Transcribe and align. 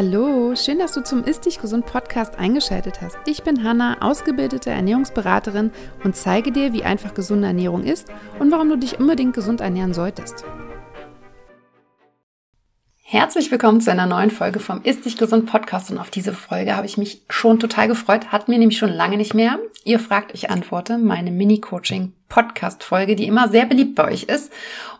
Hallo, 0.00 0.54
schön, 0.54 0.78
dass 0.78 0.92
du 0.92 1.02
zum 1.02 1.24
Ist 1.24 1.44
Dich 1.44 1.60
Gesund 1.60 1.84
Podcast 1.84 2.38
eingeschaltet 2.38 3.00
hast. 3.00 3.16
Ich 3.26 3.42
bin 3.42 3.64
Hanna, 3.64 3.96
ausgebildete 4.00 4.70
Ernährungsberaterin 4.70 5.72
und 6.04 6.14
zeige 6.14 6.52
dir, 6.52 6.72
wie 6.72 6.84
einfach 6.84 7.14
gesunde 7.14 7.48
Ernährung 7.48 7.82
ist 7.82 8.06
und 8.38 8.52
warum 8.52 8.68
du 8.68 8.76
dich 8.76 9.00
unbedingt 9.00 9.34
gesund 9.34 9.60
ernähren 9.60 9.94
solltest. 9.94 10.44
Herzlich 13.02 13.50
willkommen 13.50 13.80
zu 13.80 13.90
einer 13.90 14.06
neuen 14.06 14.30
Folge 14.30 14.60
vom 14.60 14.82
Ist 14.82 15.04
Dich 15.04 15.16
Gesund 15.16 15.46
Podcast 15.46 15.90
und 15.90 15.98
auf 15.98 16.10
diese 16.10 16.32
Folge 16.32 16.76
habe 16.76 16.86
ich 16.86 16.96
mich 16.96 17.22
schon 17.28 17.58
total 17.58 17.88
gefreut, 17.88 18.30
hat 18.30 18.46
mir 18.46 18.58
nämlich 18.58 18.78
schon 18.78 18.92
lange 18.92 19.16
nicht 19.16 19.34
mehr. 19.34 19.58
Ihr 19.82 19.98
fragt, 19.98 20.32
ich 20.32 20.48
antworte, 20.48 20.98
meine 20.98 21.32
Mini-Coaching 21.32 22.12
Podcast 22.28 22.84
Folge, 22.84 23.16
die 23.16 23.26
immer 23.26 23.48
sehr 23.48 23.66
beliebt 23.66 23.96
bei 23.96 24.04
euch 24.04 24.24
ist 24.24 24.52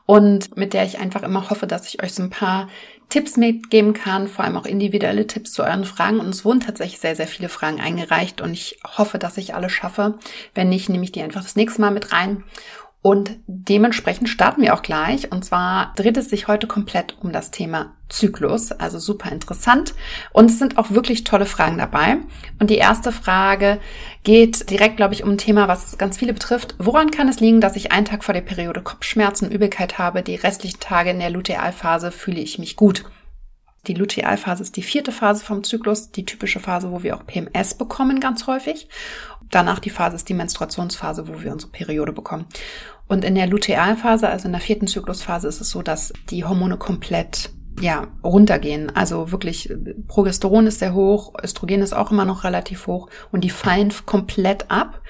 und 0.07 0.57
mit 0.57 0.73
der 0.73 0.85
ich 0.85 0.99
einfach 0.99 1.23
immer 1.23 1.51
hoffe, 1.51 1.69
dass 1.69 1.87
ich 1.87 2.03
euch 2.03 2.15
so 2.15 2.25
ein 2.25 2.31
paar 2.31 2.69
Tipps 3.09 3.37
mitgeben 3.37 3.95
kann, 3.95 4.29
vor 4.29 4.45
allem 4.45 4.57
auch 4.57 4.67
individuelle 4.67 5.27
Tipps 5.27 5.53
zu 5.53 5.63
euren 5.63 5.85
Fragen. 5.85 6.21
Und 6.21 6.29
es 6.29 6.45
wurden 6.45 6.61
tatsächlich 6.61 7.01
sehr, 7.01 7.17
sehr 7.17 7.27
viele 7.27 7.49
Fragen 7.49 7.81
eingereicht 7.81 8.41
und 8.41 8.53
ich 8.53 8.79
hoffe, 8.85 9.19
dass 9.19 9.39
ich 9.39 9.55
alle 9.55 9.71
schaffe. 9.71 10.19
Wenn 10.55 10.69
nicht, 10.69 10.89
nehme 10.89 11.05
ich 11.05 11.13
die 11.13 11.23
einfach 11.23 11.43
das 11.43 11.57
nächste 11.57 11.81
Mal 11.81 11.91
mit 11.91 12.13
rein. 12.13 12.45
Und 13.01 13.37
dementsprechend 13.47 14.29
starten 14.29 14.61
wir 14.61 14.75
auch 14.75 14.83
gleich. 14.83 15.31
Und 15.31 15.45
zwar 15.45 15.93
dreht 15.95 16.17
es 16.17 16.29
sich 16.31 16.49
heute 16.49 16.67
komplett 16.67 17.17
um 17.21 17.33
das 17.33 17.53
Thema 17.53 17.95
Zyklus. 18.09 18.73
Also 18.73 18.99
super 18.99 19.31
interessant. 19.31 19.95
Und 20.33 20.51
es 20.51 20.59
sind 20.59 20.79
auch 20.79 20.91
wirklich 20.91 21.23
tolle 21.23 21.47
Fragen 21.47 21.79
dabei. 21.79 22.17
Und 22.59 22.71
die 22.71 22.77
erste 22.77 23.13
Frage 23.13 23.79
geht 24.25 24.71
direkt, 24.71 24.97
glaube 24.97 25.15
ich, 25.15 25.23
um 25.23 25.31
ein 25.31 25.39
Thema, 25.39 25.69
was 25.69 25.97
ganz 25.97 26.19
viele 26.19 26.33
betrifft. 26.33 26.75
Woran 26.79 27.13
kann 27.13 27.29
es 27.29 27.39
liegen, 27.39 27.61
dass 27.61 27.77
ich 27.77 27.93
einen 27.93 28.07
Tag 28.07 28.25
vor 28.25 28.35
der 28.35 28.41
Periode 28.41 28.83
Kopfschmerzen, 28.83 29.51
Übelkeit 29.51 29.99
habe? 29.99 30.23
Die 30.23 30.35
restlichen 30.35 30.81
Tage 30.81 31.11
in 31.11 31.21
der 31.21 31.31
Lutealphase 31.31 32.11
fühle 32.11 32.41
ich 32.41 32.59
mich 32.59 32.75
gut. 32.75 33.05
Die 33.87 33.95
Lutealphase 33.95 34.63
ist 34.63 34.77
die 34.77 34.83
vierte 34.83 35.13
Phase 35.13 35.45
vom 35.45 35.65
Zyklus, 35.65 36.11
die 36.11 36.25
typische 36.25 36.61
Phase, 36.61 36.91
wo 36.91 37.03
wir 37.03 37.17
auch 37.17 37.27
PMS 37.27 37.75
bekommen, 37.75 38.21
ganz 38.21 38.47
häufig. 38.47 38.89
Danach 39.51 39.79
die 39.79 39.91
Phase 39.91 40.17
ist 40.17 40.29
die 40.29 40.35
Menstruationsphase, 40.35 41.29
wo 41.29 41.43
wir 41.43 41.53
unsere 41.53 41.73
Periode 41.73 42.13
bekommen. 42.13 42.47
Und 43.07 43.25
in 43.25 43.35
der 43.35 43.47
Lutealphase, 43.47 44.29
also 44.29 44.47
in 44.47 44.53
der 44.53 44.61
vierten 44.61 44.87
Zyklusphase, 44.87 45.49
ist 45.49 45.61
es 45.61 45.71
so, 45.71 45.83
dass 45.83 46.13
die 46.29 46.45
Hormone 46.45 46.77
komplett 46.77 47.51
ja, 47.81 48.09
runtergehen. 48.23 48.95
Also 48.95 49.33
wirklich, 49.33 49.73
Progesteron 50.09 50.67
ist 50.67 50.81
sehr 50.81 50.95
hoch, 50.95 51.33
Östrogen 51.43 51.81
ist 51.81 51.95
auch 51.95 52.11
immer 52.11 52.25
noch 52.25 52.45
relativ 52.45 52.87
hoch 52.87 53.09
und 53.33 53.43
die 53.43 53.51
fallen 53.51 53.93
komplett 54.05 54.71
ab. 54.71 55.01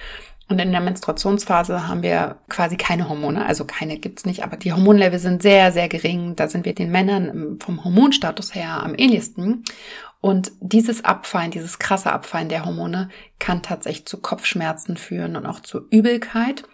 Und 0.48 0.58
in 0.58 0.72
der 0.72 0.80
Menstruationsphase 0.80 1.88
haben 1.88 2.02
wir 2.02 2.38
quasi 2.48 2.76
keine 2.76 3.08
Hormone, 3.08 3.44
also 3.44 3.66
keine 3.66 3.98
gibt's 3.98 4.24
nicht, 4.24 4.44
aber 4.44 4.56
die 4.56 4.72
Hormonlevel 4.72 5.18
sind 5.18 5.42
sehr, 5.42 5.72
sehr 5.72 5.88
gering. 5.90 6.36
Da 6.36 6.48
sind 6.48 6.64
wir 6.64 6.74
den 6.74 6.90
Männern 6.90 7.58
vom 7.60 7.84
Hormonstatus 7.84 8.54
her 8.54 8.82
am 8.82 8.94
ähnlichsten. 8.96 9.64
Und 10.20 10.50
dieses 10.60 11.04
Abfallen, 11.04 11.50
dieses 11.50 11.78
krasse 11.78 12.12
Abfallen 12.12 12.48
der 12.48 12.64
Hormone 12.64 13.10
kann 13.38 13.62
tatsächlich 13.62 14.06
zu 14.06 14.18
Kopfschmerzen 14.18 14.96
führen 14.96 15.36
und 15.36 15.46
auch 15.46 15.60
zu 15.60 15.86
Übelkeit 15.90 16.64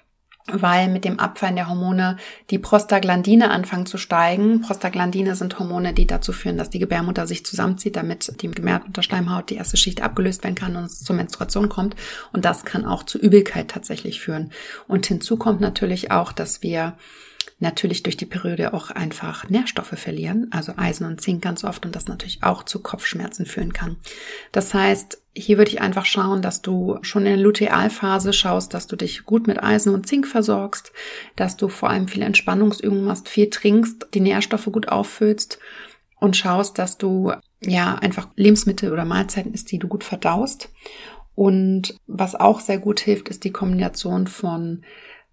weil 0.47 0.89
mit 0.89 1.05
dem 1.05 1.19
Abfallen 1.19 1.57
der 1.57 1.69
Hormone 1.69 2.19
die 2.51 2.59
Prostaglandine 2.59 3.51
anfangen 3.51 3.87
zu 3.87 3.97
steigen. 3.97 4.61
Prostaglandine 4.61 5.37
sind 5.37 5.59
Hormone, 5.59 5.95
die 5.95 6.07
dazu 6.07 6.33
führen, 6.33 6.59
dass 6.59 6.69
die 6.69 6.79
Gebärmutter 6.79 7.27
sich 7.27 7.47
zusammenzieht, 7.47 7.97
damit 7.97 8.43
die 8.43 8.51
Gebärmutterschleimhaut 8.51 9.49
die 9.49 9.57
erste 9.57 9.79
Schicht 9.79 10.03
abgelöst 10.03 10.45
werden 10.45 10.55
kann 10.55 10.77
und 10.77 10.85
es 10.85 11.03
zur 11.03 11.17
Menstruation 11.17 11.71
kommt. 11.71 11.97
Und 12.33 12.45
das 12.45 12.65
kann 12.65 12.85
auch 12.85 13.05
zu 13.05 13.19
Übelkeit 13.19 13.69
tatsächlich 13.69 14.21
führen. 14.21 14.53
Und 14.87 15.07
hinzu 15.07 15.39
kommt 15.39 15.63
natürlich 15.63 16.11
auch, 16.11 16.33
dass 16.33 16.63
wir 16.63 16.95
natürlich 17.59 18.03
durch 18.03 18.17
die 18.17 18.27
Periode 18.27 18.75
auch 18.75 18.91
einfach 18.91 19.49
Nährstoffe 19.49 19.95
verlieren, 19.97 20.49
also 20.51 20.73
Eisen 20.77 21.07
und 21.07 21.21
Zink 21.21 21.43
ganz 21.43 21.65
oft 21.65 21.87
und 21.87 21.95
das 21.95 22.07
natürlich 22.07 22.43
auch 22.43 22.65
zu 22.65 22.81
Kopfschmerzen 22.81 23.47
führen 23.47 23.73
kann. 23.73 23.97
Das 24.53 24.75
heißt, 24.75 25.23
hier 25.35 25.59
würde 25.59 25.71
ich 25.71 25.81
einfach 25.81 26.05
schauen, 26.05 26.43
dass 26.43 26.63
du 26.63 26.99
schon 27.03 27.23
in 27.23 27.37
der 27.37 27.45
Lutealphase 27.45 28.33
schaust, 28.33 28.75
dass 28.75 28.87
du 28.87 28.97
dich 28.97 29.25
gut 29.25 29.47
mit 29.47 29.63
Eisen 29.63 29.93
und 29.93 30.07
Zink 30.07 30.27
versorgst, 30.27 30.93
dass 31.37 31.57
du 31.57 31.69
vor 31.69 31.91
allem 31.91 32.09
viele 32.09 32.27
Entspannungsübungen 32.27 33.05
machst, 33.05 33.29
viel 33.29 33.51
trinkst, 33.51 34.09
die 34.15 34.21
Nährstoffe 34.21 34.67
gut 34.67 34.89
auffüllst 34.89 35.59
und 36.21 36.37
schaust, 36.37 36.79
dass 36.79 36.99
du 36.99 37.33
ja 37.61 37.97
einfach 37.97 38.29
Lebensmittel 38.37 38.93
oder 38.93 39.05
Mahlzeiten 39.05 39.53
isst, 39.53 39.71
die 39.73 39.79
du 39.79 39.89
gut 39.89 40.05
verdaust. 40.05 40.71
Und 41.35 41.97
was 42.07 42.37
auch 42.37 42.61
sehr 42.61 42.79
gut 42.79 43.01
hilft, 43.01 43.29
ist 43.29 43.45
die 43.45 43.51
Kombination 43.51 44.27
von 44.27 44.85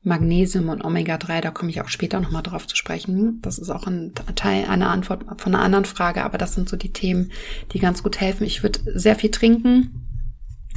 Magnesium 0.04 0.70
und 0.70 0.84
Omega-3, 0.84 1.42
da 1.42 1.52
komme 1.52 1.70
ich 1.70 1.82
auch 1.82 1.90
später 1.90 2.20
nochmal 2.20 2.42
drauf 2.42 2.66
zu 2.66 2.76
sprechen. 2.76 3.40
Das 3.42 3.60
ist 3.60 3.70
auch 3.70 3.86
ein 3.86 4.14
Teil 4.36 4.66
einer 4.66 4.90
Antwort 4.90 5.26
von 5.40 5.54
einer 5.54 5.64
anderen 5.64 5.86
Frage, 5.86 6.24
aber 6.24 6.40
das 6.40 6.56
sind 6.56 6.70
so 6.70 6.76
die 6.76 6.92
Themen, 6.92 7.32
die 7.74 7.80
ganz 7.80 8.02
gut 8.02 8.20
helfen. 8.20 8.46
Ich 8.46 8.64
würde 8.64 8.80
sehr 8.86 9.16
viel 9.16 9.30
trinken 9.30 10.02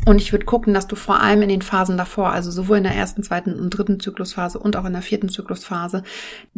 und 0.05 0.21
ich 0.21 0.33
würde 0.33 0.45
gucken, 0.45 0.75
dass 0.75 0.87
du 0.87 0.97
vor 0.97 1.21
allem 1.21 1.41
in 1.41 1.49
den 1.49 1.63
Phasen 1.63 1.97
davor, 1.97 2.31
also 2.31 2.51
sowohl 2.51 2.77
in 2.79 2.83
der 2.83 2.95
ersten, 2.95 3.23
zweiten 3.23 3.59
und 3.59 3.71
dritten 3.71 4.01
Zyklusphase 4.01 4.59
und 4.59 4.77
auch 4.77 4.85
in 4.85 4.93
der 4.93 5.01
vierten 5.01 5.31
Zyklusphase, 5.31 6.03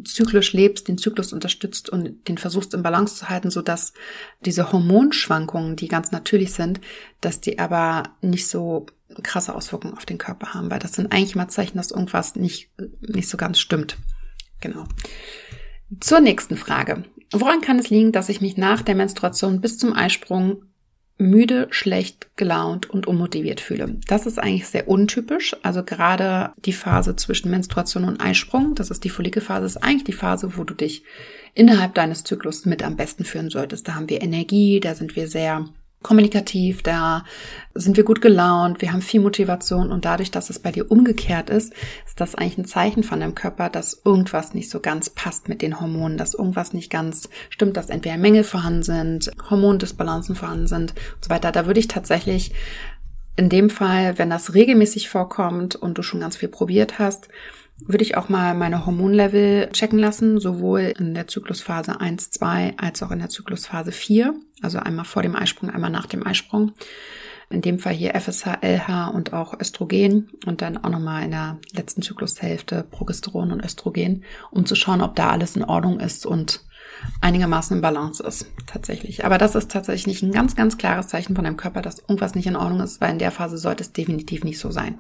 zyklisch 0.03 0.53
lebst, 0.53 0.89
den 0.89 0.99
Zyklus 0.99 1.33
unterstützt 1.33 1.89
und 1.89 2.27
den 2.27 2.39
versuchst 2.39 2.75
in 2.75 2.83
Balance 2.83 3.15
zu 3.15 3.29
halten, 3.29 3.51
sodass 3.53 3.93
diese 4.45 4.73
Hormonschwankungen, 4.73 5.77
die 5.77 5.87
ganz 5.87 6.11
natürlich 6.11 6.55
sind, 6.55 6.81
dass 7.21 7.41
die 7.41 7.61
aber 7.61 8.05
nicht 8.21 8.49
so 8.49 8.87
krasse 9.23 9.55
Auswirkungen 9.55 9.95
auf 9.97 10.07
den 10.07 10.19
Körper 10.19 10.55
haben, 10.55 10.71
weil 10.71 10.79
das 10.79 10.93
sind 10.93 11.13
eigentlich 11.13 11.35
immer 11.35 11.49
Zeichen, 11.49 11.77
dass 11.77 11.91
irgendwas 11.91 12.37
nicht, 12.37 12.71
nicht 13.01 13.29
so 13.29 13.37
ganz 13.37 13.59
stimmt. 13.59 13.97
Genau. 14.61 14.85
Zur 16.01 16.21
nächsten 16.21 16.57
Frage. 16.57 17.05
Woran 17.33 17.61
kann 17.61 17.79
es 17.79 17.91
liegen, 17.91 18.13
dass 18.13 18.29
ich 18.29 18.41
mich 18.41 18.57
nach 18.57 18.83
der 18.83 18.95
Menstruation 18.95 19.61
bis 19.61 19.79
zum 19.79 19.93
Eisprung 19.95 20.63
müde, 21.19 21.69
schlecht 21.71 22.37
gelaunt 22.37 22.91
und 22.91 23.07
unmotiviert 23.07 23.61
fühle. 23.61 23.99
Das 24.07 24.27
ist 24.27 24.39
eigentlich 24.39 24.69
sehr 24.69 24.87
untypisch. 24.87 25.57
Also 25.63 25.83
gerade 25.83 26.53
die 26.59 26.75
Phase 26.75 27.17
zwischen 27.17 27.51
Menstruation 27.51 28.05
und 28.05 28.21
Eisprung, 28.21 28.75
das 28.75 28.91
ist 28.91 29.03
die 29.05 29.09
Follikelphase, 29.09 29.65
ist 29.65 29.83
eigentlich 29.83 30.05
die 30.05 30.13
Phase, 30.13 30.57
wo 30.57 30.65
du 30.65 30.75
dich 30.75 31.05
innerhalb 31.55 31.95
deines 31.95 32.23
Zyklus 32.25 32.67
mit 32.67 32.83
am 32.83 32.97
besten 32.97 33.25
führen 33.25 33.49
solltest. 33.49 33.89
Da 33.89 33.95
haben 33.95 34.11
wir 34.11 34.23
Energie, 34.23 34.79
da 34.79 34.95
sind 34.95 35.17
wir 35.17 35.27
sehr 35.27 35.67
kommunikativ, 36.07 36.85
da 36.85 37.25
sind 37.75 37.97
wir 37.97 38.05
gut 38.05 38.21
gelaunt, 38.21 38.81
wir 38.81 38.93
haben 38.93 39.03
viel 39.03 39.21
Motivation 39.21 39.91
und 39.91 40.05
dadurch, 40.05 40.31
dass 40.31 40.51
es 40.51 40.61
bei 40.61 40.71
dir 40.71 40.89
umgekehrt 40.89 41.51
ist, 41.51 41.75
ist 42.07 42.21
das 42.21 42.37
eigentlich 42.37 42.59
ein 42.59 42.65
Zeichen 42.65 43.03
von 43.03 43.19
deinem 43.19 43.35
Körper, 43.35 43.69
dass 43.69 44.03
irgendwas 44.05 44.55
nicht 44.55 44.71
so 44.71 44.79
ganz 44.79 45.11
passt 45.11 45.49
mit 45.49 45.63
den 45.63 45.81
Hormonen, 45.81 46.17
dass 46.17 46.35
irgendwas 46.35 46.73
nicht 46.73 46.93
ganz 46.93 47.29
stimmt, 47.51 47.77
dass 47.77 47.91
entweder 47.91 48.19
Mängel 48.19 48.45
vorhanden 48.45 48.85
sind, 48.85 49.33
Hormondisbalancen 49.51 50.37
vorhanden 50.37 50.69
sind 50.69 50.95
und 51.17 51.25
so 51.25 51.31
weiter. 51.31 51.51
Da 51.51 51.67
würde 51.67 51.81
ich 51.81 51.89
tatsächlich 51.89 52.53
in 53.35 53.49
dem 53.49 53.69
Fall, 53.69 54.17
wenn 54.17 54.31
das 54.31 54.55
regelmäßig 54.55 55.09
vorkommt 55.09 55.75
und 55.75 55.99
du 55.99 56.03
schon 56.05 56.21
ganz 56.21 56.37
viel 56.37 56.49
probiert 56.49 57.01
hast, 57.01 57.27
würde 57.79 58.05
ich 58.05 58.17
auch 58.17 58.29
mal 58.29 58.55
meine 58.55 58.87
Hormonlevel 58.87 59.71
checken 59.73 59.99
lassen, 59.99 60.39
sowohl 60.39 60.95
in 60.99 61.15
der 61.15 61.27
Zyklusphase 61.27 62.01
1, 62.01 62.31
2 62.31 62.75
als 62.79 63.03
auch 63.03 63.11
in 63.11 63.19
der 63.19 63.29
Zyklusphase 63.29 63.93
4. 63.93 64.35
Also 64.63 64.79
einmal 64.79 65.05
vor 65.05 65.23
dem 65.23 65.37
Eisprung, 65.37 65.71
einmal 65.71 65.91
nach 65.91 66.07
dem 66.07 66.27
Eisprung. 66.27 66.73
In 67.49 67.61
dem 67.61 67.79
Fall 67.79 67.93
hier 67.95 68.15
FSH, 68.15 68.59
LH 68.61 69.09
und 69.15 69.33
auch 69.33 69.59
Östrogen 69.61 70.31
und 70.47 70.63
dann 70.63 70.79
auch 70.79 70.91
nochmal 70.91 71.25
in 71.25 71.31
der 71.31 71.59
letzten 71.73 72.03
Zyklushälfte 72.03 72.85
Progesteron 72.91 73.53
und 73.53 73.65
Östrogen, 73.65 74.25
um 74.51 74.67
zu 74.67 74.75
schauen, 74.75 75.01
ob 75.01 75.15
da 75.15 75.31
alles 75.31 75.55
in 75.55 75.63
Ordnung 75.63 76.01
ist 76.01 76.27
und 76.27 76.65
einigermaßen 77.21 77.77
im 77.77 77.83
Balance 77.83 78.23
ist, 78.23 78.47
tatsächlich. 78.67 79.25
Aber 79.25 79.39
das 79.39 79.55
ist 79.55 79.71
tatsächlich 79.71 80.23
ein 80.23 80.33
ganz, 80.33 80.57
ganz 80.57 80.77
klares 80.77 81.09
Zeichen 81.09 81.37
von 81.37 81.45
deinem 81.45 81.57
Körper, 81.57 81.83
dass 81.83 82.01
irgendwas 82.01 82.35
nicht 82.35 82.47
in 82.47 82.57
Ordnung 82.57 82.81
ist, 82.81 83.01
weil 83.01 83.13
in 83.13 83.19
der 83.21 83.31
Phase 83.31 83.59
sollte 83.59 83.85
es 83.85 83.93
definitiv 83.93 84.43
nicht 84.43 84.59
so 84.59 84.73
sein. 84.73 84.99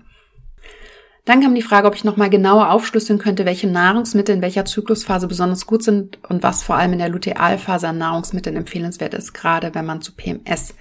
Dann 1.26 1.42
kam 1.42 1.56
die 1.56 1.62
Frage, 1.62 1.88
ob 1.88 1.96
ich 1.96 2.04
nochmal 2.04 2.30
genauer 2.30 2.70
aufschlüsseln 2.70 3.18
könnte, 3.18 3.44
welche 3.44 3.66
Nahrungsmittel 3.66 4.36
in 4.36 4.42
welcher 4.42 4.64
Zyklusphase 4.64 5.26
besonders 5.26 5.66
gut 5.66 5.82
sind 5.82 6.18
und 6.28 6.44
was 6.44 6.62
vor 6.62 6.76
allem 6.76 6.92
in 6.92 7.00
der 7.00 7.08
Lutealphase 7.08 7.88
an 7.88 7.98
Nahrungsmitteln 7.98 8.56
empfehlenswert 8.56 9.12
ist, 9.12 9.34
gerade 9.34 9.74
wenn 9.74 9.84
man 9.84 10.00
zu 10.00 10.12
PMS 10.12 10.74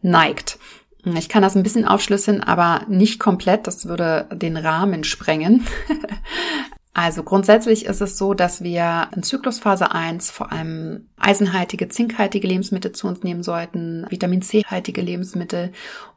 neigt. 0.00 0.58
Ich 1.04 1.28
kann 1.28 1.42
das 1.42 1.54
ein 1.54 1.62
bisschen 1.62 1.84
aufschlüsseln, 1.84 2.42
aber 2.42 2.82
nicht 2.88 3.20
komplett. 3.20 3.66
Das 3.66 3.86
würde 3.86 4.26
den 4.32 4.56
Rahmen 4.56 5.04
sprengen. 5.04 5.66
Also 6.92 7.22
grundsätzlich 7.22 7.86
ist 7.86 8.00
es 8.00 8.18
so, 8.18 8.34
dass 8.34 8.64
wir 8.64 9.08
in 9.14 9.22
Zyklusphase 9.22 9.92
1 9.92 10.32
vor 10.32 10.50
allem 10.50 11.06
eisenhaltige, 11.16 11.88
zinkhaltige 11.88 12.48
Lebensmittel 12.48 12.90
zu 12.90 13.06
uns 13.06 13.22
nehmen 13.22 13.44
sollten, 13.44 14.06
Vitamin 14.10 14.42
C-haltige 14.42 15.00
Lebensmittel 15.00 15.70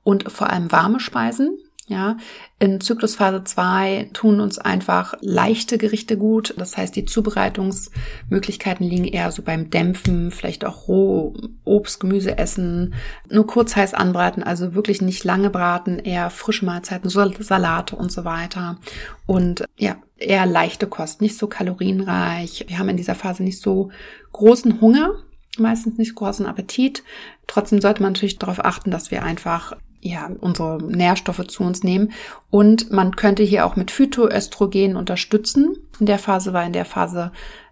und 0.03 0.31
vor 0.31 0.50
allem 0.50 0.71
warme 0.71 1.00
Speisen. 1.00 1.59
Ja, 1.88 2.15
in 2.59 2.80
Zyklusphase 2.80 3.44
2 3.44 4.12
tun 4.13 4.39
uns 4.39 4.57
einfach 4.57 5.15
leichte 5.19 5.77
Gerichte 5.77 6.18
gut. 6.18 6.53
Das 6.57 6.77
heißt, 6.77 6.95
die 6.95 7.03
Zubereitungsmöglichkeiten 7.03 8.88
liegen 8.88 9.03
eher 9.03 9.30
so 9.33 9.41
beim 9.41 9.69
Dämpfen, 9.69 10.31
vielleicht 10.31 10.63
auch 10.63 10.88
roh 10.88 11.33
Obst, 11.65 12.00
Gemüse 12.00 12.38
essen, 12.38 12.94
nur 13.30 13.47
kurz 13.47 13.75
heiß 13.75 13.94
anbraten, 13.94 14.44
also 14.44 14.75
wirklich 14.75 15.01
nicht 15.01 15.25
lange 15.25 15.50
braten, 15.50 16.00
eher 16.00 16.30
frische 16.30 16.63
Mahlzeiten, 16.65 17.09
Salate 17.09 17.97
und 17.97 18.13
so 18.13 18.24
weiter. 18.24 18.77
Und 19.25 19.65
ja, 19.77 19.97
eher 20.15 20.45
leichte 20.45 20.88
Kost, 20.88 21.19
nicht 21.19 21.38
so 21.38 21.47
kalorienreich. 21.47 22.63
Wir 22.69 22.79
haben 22.79 22.89
in 22.89 22.97
dieser 22.97 23.15
Phase 23.15 23.44
nicht 23.44 23.62
so 23.62 23.91
großen 24.31 24.79
Hunger. 24.79 25.15
meistens 25.59 25.97
nicht 25.97 26.15
großen 26.15 26.45
Appetit. 26.45 27.03
Trotzdem 27.45 27.81
sollte 27.81 28.01
man 28.01 28.13
natürlich 28.13 28.39
darauf 28.39 28.63
achten, 28.63 28.89
dass 28.89 29.12
wir 29.12 29.24
einfach 29.24 29.75
ja, 30.03 30.29
unsere 30.41 30.81
Nährstoffe 30.83 31.47
zu 31.47 31.63
uns 31.63 31.83
nehmen. 31.83 32.11
Und 32.50 32.91
man 32.91 33.15
könnte 33.15 33.44
hier 33.44 33.65
auch 33.65 33.75
mit 33.75 33.91
Phytoöstrogen 33.91 34.95
unterstützen. 34.95 35.77
In 36.00 36.05
der 36.05 36.19
Phase, 36.19 36.53
weil 36.53 36.67
in 36.67 36.73
der 36.73 36.85
Phase 36.85 37.31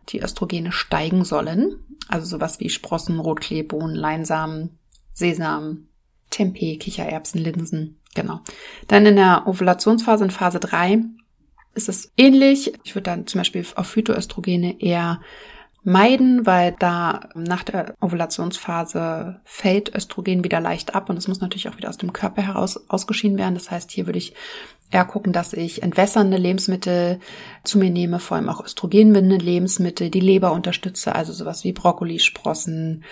die 0.10 0.22
Östrogene 0.22 0.72
steigen 0.72 1.26
sollen. 1.26 1.76
Also 2.08 2.26
sowas 2.26 2.60
wie 2.60 2.70
Sprossen, 2.70 3.20
Rotkleebohnen, 3.20 3.96
Leinsamen, 3.96 4.78
Sesam, 5.14 5.88
Tempeh, 6.30 6.78
Kichererbsen, 6.78 7.42
Linsen. 7.42 8.00
Genau. 8.16 8.40
Dann 8.88 9.06
in 9.06 9.16
der 9.16 9.48
Ovulationsphase, 9.48 10.24
in 10.26 10.32
Phase 10.32 10.60
3, 10.60 11.04
ist 11.74 11.90
es 11.90 12.12
ähnlich. 12.18 12.74
Ich 12.84 12.96
würde 12.96 13.04
dann 13.04 13.28
zum 13.28 13.40
Beispiel 13.40 13.66
auf 13.76 13.88
Phytoöstrogene 13.88 14.82
eher 14.82 15.22
meiden, 15.84 16.46
weil 16.46 16.76
da 16.78 17.30
nach 17.34 17.64
der 17.64 17.96
Ovulationsphase 18.02 19.40
fällt 19.44 19.96
Östrogen 19.96 20.44
wieder 20.44 20.60
leicht 20.60 20.94
ab 20.94 21.10
und 21.10 21.18
es 21.18 21.28
muss 21.28 21.42
natürlich 21.42 21.70
auch 21.70 21.78
wieder 21.78 21.90
aus 21.90 21.98
dem 21.98 22.14
Körper 22.14 22.44
heraus 22.44 22.90
ausgeschieden 22.90 23.38
werden. 23.38 23.56
Das 23.56 23.72
heißt, 23.72 23.92
hier 23.92 24.06
würde 24.06 24.20
ich 24.20 24.36
eher 24.92 25.06
gucken, 25.06 25.34
dass 25.34 25.54
ich 25.54 25.82
entwässernde 25.82 26.38
Lebensmittel 26.38 27.20
zu 27.64 27.80
mir 27.80 27.90
nehme, 27.90 28.20
vor 28.20 28.38
allem 28.38 28.50
auch 28.50 28.64
östrogenbindende 28.64 29.44
Lebensmittel, 29.44 30.10
die 30.10 30.20
Leber 30.20 30.52
unterstütze, 30.52 31.16
also 31.16 31.34
sowas 31.34 31.64
wie 31.64 31.74
Brokkoli, 31.74 32.20
Sprossen, 32.20 33.04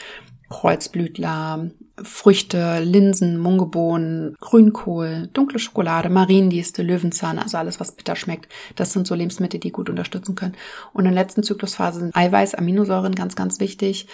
Kreuzblütler, 0.50 1.70
Früchte, 2.04 2.80
Linsen, 2.80 3.38
Mungebohnen, 3.38 4.36
Grünkohl, 4.40 5.30
dunkle 5.34 5.60
Schokolade, 5.60 6.10
Mariendieste, 6.10 6.82
Löwenzahn, 6.82 7.40
also 7.40 7.58
alles, 7.58 7.80
was 7.80 7.92
bitter 7.92 8.16
schmeckt. 8.16 8.48
Das 8.76 8.94
sind 8.94 9.06
so 9.06 9.16
Lebensmittel, 9.16 9.60
die 9.60 9.72
gut 9.72 9.90
unterstützen 9.90 10.36
können. 10.36 10.56
Und 10.94 11.06
in 11.06 11.14
der 11.14 11.24
letzten 11.24 11.44
Zyklusphase 11.44 12.00
sind 12.00 12.16
Eiweiß, 12.16 12.56
Aminosäuren 12.56 13.16
ganz, 13.16 13.36
ganz 13.36 13.60
wichtig. 13.60 14.08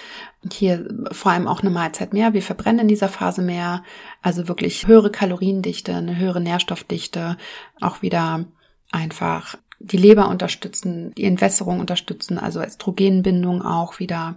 Und 0.44 0.54
hier 0.54 0.88
vor 1.12 1.32
allem 1.32 1.48
auch 1.48 1.62
eine 1.62 1.70
Mahlzeit 1.72 2.14
mehr. 2.14 2.34
Wir 2.34 2.42
verbrennen 2.42 2.82
in 2.82 2.88
dieser 2.88 3.10
Phase 3.10 3.42
mehr. 3.42 3.84
Also 4.22 4.48
wirklich 4.48 4.88
höhere 4.88 5.12
Kaloriendichte, 5.12 5.94
eine 5.94 6.18
höhere 6.18 6.42
Nährstoffdichte, 6.42 7.38
auch 7.80 8.02
wieder 8.02 8.46
einfach 8.92 9.58
die 9.80 9.98
Leber 9.98 10.30
unterstützen, 10.30 11.14
die 11.16 11.26
Entwässerung 11.26 11.80
unterstützen, 11.80 12.40
also 12.40 12.62
Östrogenbindung 12.62 13.62
auch 13.62 14.00
wieder 14.00 14.36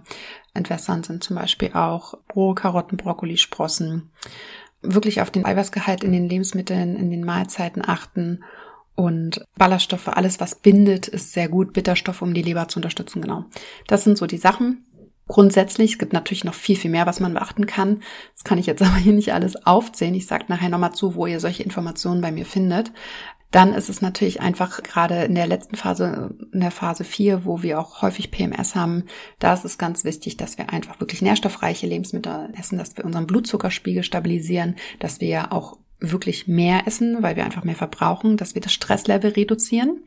entwässern 0.53 1.03
sind 1.03 1.23
zum 1.23 1.35
Beispiel 1.35 1.73
auch 1.73 2.15
Rohe 2.35 2.55
Karotten, 2.55 2.97
Brokkoli. 2.97 3.39
Wirklich 4.81 5.21
auf 5.21 5.31
den 5.31 5.45
Eiweißgehalt 5.45 6.03
in 6.03 6.13
den 6.13 6.29
Lebensmitteln, 6.29 6.95
in 6.95 7.11
den 7.11 7.25
Mahlzeiten 7.25 7.81
achten 7.85 8.43
und 8.99 9.45
Ballaststoffe, 9.57 10.09
alles 10.09 10.41
was 10.41 10.55
bindet, 10.55 11.07
ist 11.07 11.31
sehr 11.31 11.47
gut. 11.47 11.71
Bitterstoffe, 11.71 12.21
um 12.21 12.33
die 12.33 12.41
Leber 12.41 12.67
zu 12.67 12.79
unterstützen, 12.79 13.21
genau. 13.21 13.45
Das 13.87 14.03
sind 14.03 14.17
so 14.17 14.27
die 14.27 14.35
Sachen. 14.35 14.85
Grundsätzlich, 15.25 15.93
es 15.93 15.97
gibt 15.99 16.11
natürlich 16.11 16.43
noch 16.43 16.53
viel, 16.53 16.75
viel 16.75 16.91
mehr, 16.91 17.05
was 17.05 17.21
man 17.21 17.33
beachten 17.33 17.65
kann. 17.65 18.01
Das 18.33 18.43
kann 18.43 18.57
ich 18.57 18.65
jetzt 18.65 18.81
aber 18.85 18.97
hier 18.97 19.13
nicht 19.13 19.33
alles 19.33 19.65
aufzählen. 19.65 20.15
Ich 20.15 20.27
sage 20.27 20.47
nachher 20.49 20.67
nochmal 20.67 20.91
zu, 20.91 21.15
wo 21.15 21.27
ihr 21.27 21.39
solche 21.39 21.63
Informationen 21.63 22.19
bei 22.19 22.33
mir 22.33 22.45
findet. 22.45 22.91
Dann 23.51 23.73
ist 23.73 23.89
es 23.89 24.01
natürlich 24.01 24.41
einfach 24.41 24.83
gerade 24.83 25.23
in 25.23 25.33
der 25.33 25.47
letzten 25.47 25.75
Phase, 25.75 26.35
in 26.53 26.59
der 26.59 26.71
Phase 26.71 27.03
4, 27.03 27.45
wo 27.45 27.63
wir 27.63 27.79
auch 27.79 28.01
häufig 28.01 28.29
PMS 28.29 28.75
haben, 28.75 29.05
da 29.39 29.53
ist 29.53 29.65
es 29.65 29.77
ganz 29.77 30.03
wichtig, 30.03 30.37
dass 30.37 30.57
wir 30.57 30.71
einfach 30.71 30.99
wirklich 30.99 31.21
nährstoffreiche 31.21 31.87
Lebensmittel 31.87 32.49
essen, 32.57 32.77
dass 32.77 32.95
wir 32.95 33.05
unseren 33.05 33.25
Blutzuckerspiegel 33.27 34.03
stabilisieren, 34.03 34.75
dass 34.99 35.19
wir 35.19 35.51
auch 35.51 35.77
wirklich 35.99 36.47
mehr 36.47 36.87
essen, 36.87 37.21
weil 37.21 37.35
wir 37.35 37.43
einfach 37.43 37.63
mehr 37.63 37.75
verbrauchen, 37.75 38.37
dass 38.37 38.55
wir 38.55 38.61
das 38.61 38.71
Stresslevel 38.71 39.31
reduzieren 39.31 40.01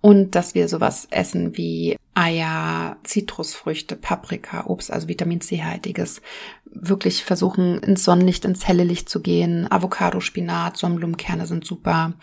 und 0.00 0.34
dass 0.34 0.54
wir 0.54 0.68
sowas 0.68 1.08
essen 1.10 1.56
wie 1.56 1.96
Eier, 2.14 2.98
Zitrusfrüchte, 3.04 3.96
Paprika, 3.96 4.66
Obst, 4.66 4.92
also 4.92 5.08
Vitamin 5.08 5.40
C-haltiges, 5.40 6.20
wirklich 6.66 7.24
versuchen 7.24 7.78
ins 7.78 8.04
Sonnenlicht, 8.04 8.44
ins 8.44 8.68
helle 8.68 8.84
Licht 8.84 9.08
zu 9.08 9.20
gehen. 9.20 9.70
Avocado, 9.70 10.20
Spinat, 10.20 10.76
Sonnenblumenkerne 10.76 11.46
sind 11.46 11.64
super. 11.64 12.14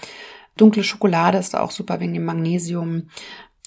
Dunkle 0.60 0.84
Schokolade 0.84 1.38
ist 1.38 1.56
auch 1.56 1.72
super 1.72 2.00
wegen 2.00 2.14
dem 2.14 2.26
Magnesium. 2.26 3.10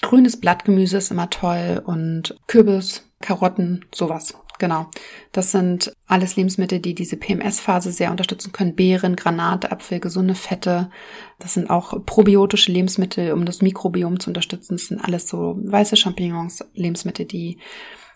Grünes 0.03 0.39
Blattgemüse 0.41 0.99
ist 0.99 1.11
immer 1.11 1.31
toll 1.31 1.83
und 1.85 2.37
Kürbis, 2.47 3.09
Karotten, 3.21 3.85
sowas. 3.94 4.35
Genau. 4.59 4.87
Das 5.33 5.50
sind 5.50 5.93
alles 6.06 6.37
Lebensmittel, 6.37 6.79
die 6.79 6.94
diese 6.94 7.17
PMS-Phase 7.17 7.91
sehr 7.91 8.11
unterstützen 8.11 8.53
können. 8.53 8.77
Beeren, 8.77 9.17
Granate, 9.17 9.73
Apfel, 9.73 9.99
gesunde 9.99 10.35
Fette. 10.35 10.91
Das 11.39 11.55
sind 11.55 11.71
auch 11.71 12.05
probiotische 12.06 12.71
Lebensmittel, 12.71 13.33
um 13.33 13.45
das 13.45 13.62
Mikrobiom 13.62 14.21
zu 14.21 14.31
unterstützen. 14.31 14.77
Das 14.77 14.87
sind 14.87 15.03
alles 15.03 15.29
so 15.29 15.59
weiße 15.61 15.97
Champignons, 15.97 16.65
Lebensmittel, 16.75 17.27
die 17.27 17.59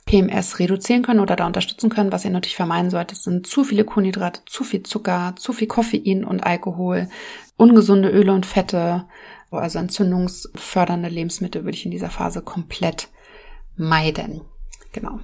PMS 0.06 0.60
reduzieren 0.60 1.02
können 1.02 1.20
oder 1.20 1.36
da 1.36 1.46
unterstützen 1.46 1.90
können. 1.90 2.12
Was 2.12 2.24
ihr 2.24 2.30
natürlich 2.30 2.56
vermeiden 2.56 2.90
solltet, 2.90 3.18
sind 3.18 3.46
zu 3.46 3.64
viele 3.64 3.84
Kohlenhydrate, 3.84 4.40
zu 4.46 4.64
viel 4.64 4.84
Zucker, 4.84 5.34
zu 5.36 5.52
viel 5.52 5.66
Koffein 5.66 6.24
und 6.24 6.44
Alkohol, 6.44 7.08
ungesunde 7.56 8.08
Öle 8.08 8.32
und 8.32 8.46
Fette, 8.46 9.04
also 9.50 9.78
entzündungsfördernde 9.78 11.08
Lebensmittel 11.08 11.64
würde 11.64 11.76
ich 11.76 11.84
in 11.84 11.90
dieser 11.90 12.10
Phase 12.10 12.42
komplett 12.42 13.08
meiden. 13.76 14.42
Genau. 14.92 15.20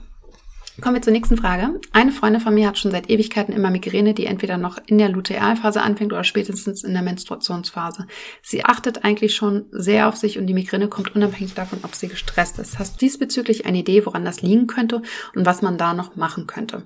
Kommen 0.83 0.97
wir 0.97 1.03
zur 1.03 1.13
nächsten 1.13 1.37
Frage. 1.37 1.81
Eine 1.93 2.11
Freundin 2.11 2.41
von 2.41 2.55
mir 2.55 2.67
hat 2.67 2.77
schon 2.77 2.91
seit 2.91 3.09
Ewigkeiten 3.09 3.55
immer 3.55 3.71
Migräne, 3.71 4.15
die 4.15 4.27
entweder 4.27 4.59
noch 4.59 4.79
in 4.87 4.99
der 4.99 5.11
Lutealphase 5.11 5.81
anfängt 5.81 6.13
oder 6.13 6.25
spätestens 6.25 6.83
in 6.83 6.93
der 6.93 7.03
Menstruationsphase. 7.03 8.09
Sie 8.43 8.65
achtet 8.65 9.05
eigentlich 9.05 9.37
schon 9.37 9.67
sehr 9.71 10.09
auf 10.09 10.17
sich 10.17 10.41
und 10.41 10.49
die 10.49 10.55
Migräne 10.55 10.89
kommt 10.89 11.15
unabhängig 11.15 11.55
davon, 11.55 11.79
ob 11.85 11.95
sie 11.95 12.09
gestresst 12.09 12.59
ist. 12.59 12.81
Hast 12.81 12.95
du 12.95 12.99
diesbezüglich 12.99 13.65
eine 13.65 13.79
Idee, 13.79 14.05
woran 14.05 14.25
das 14.25 14.43
liegen 14.43 14.67
könnte 14.67 15.03
und 15.37 15.47
was 15.47 15.63
man 15.63 15.79
da 15.79 15.95
noch 15.95 16.17
machen 16.17 16.49
könnte? 16.49 16.83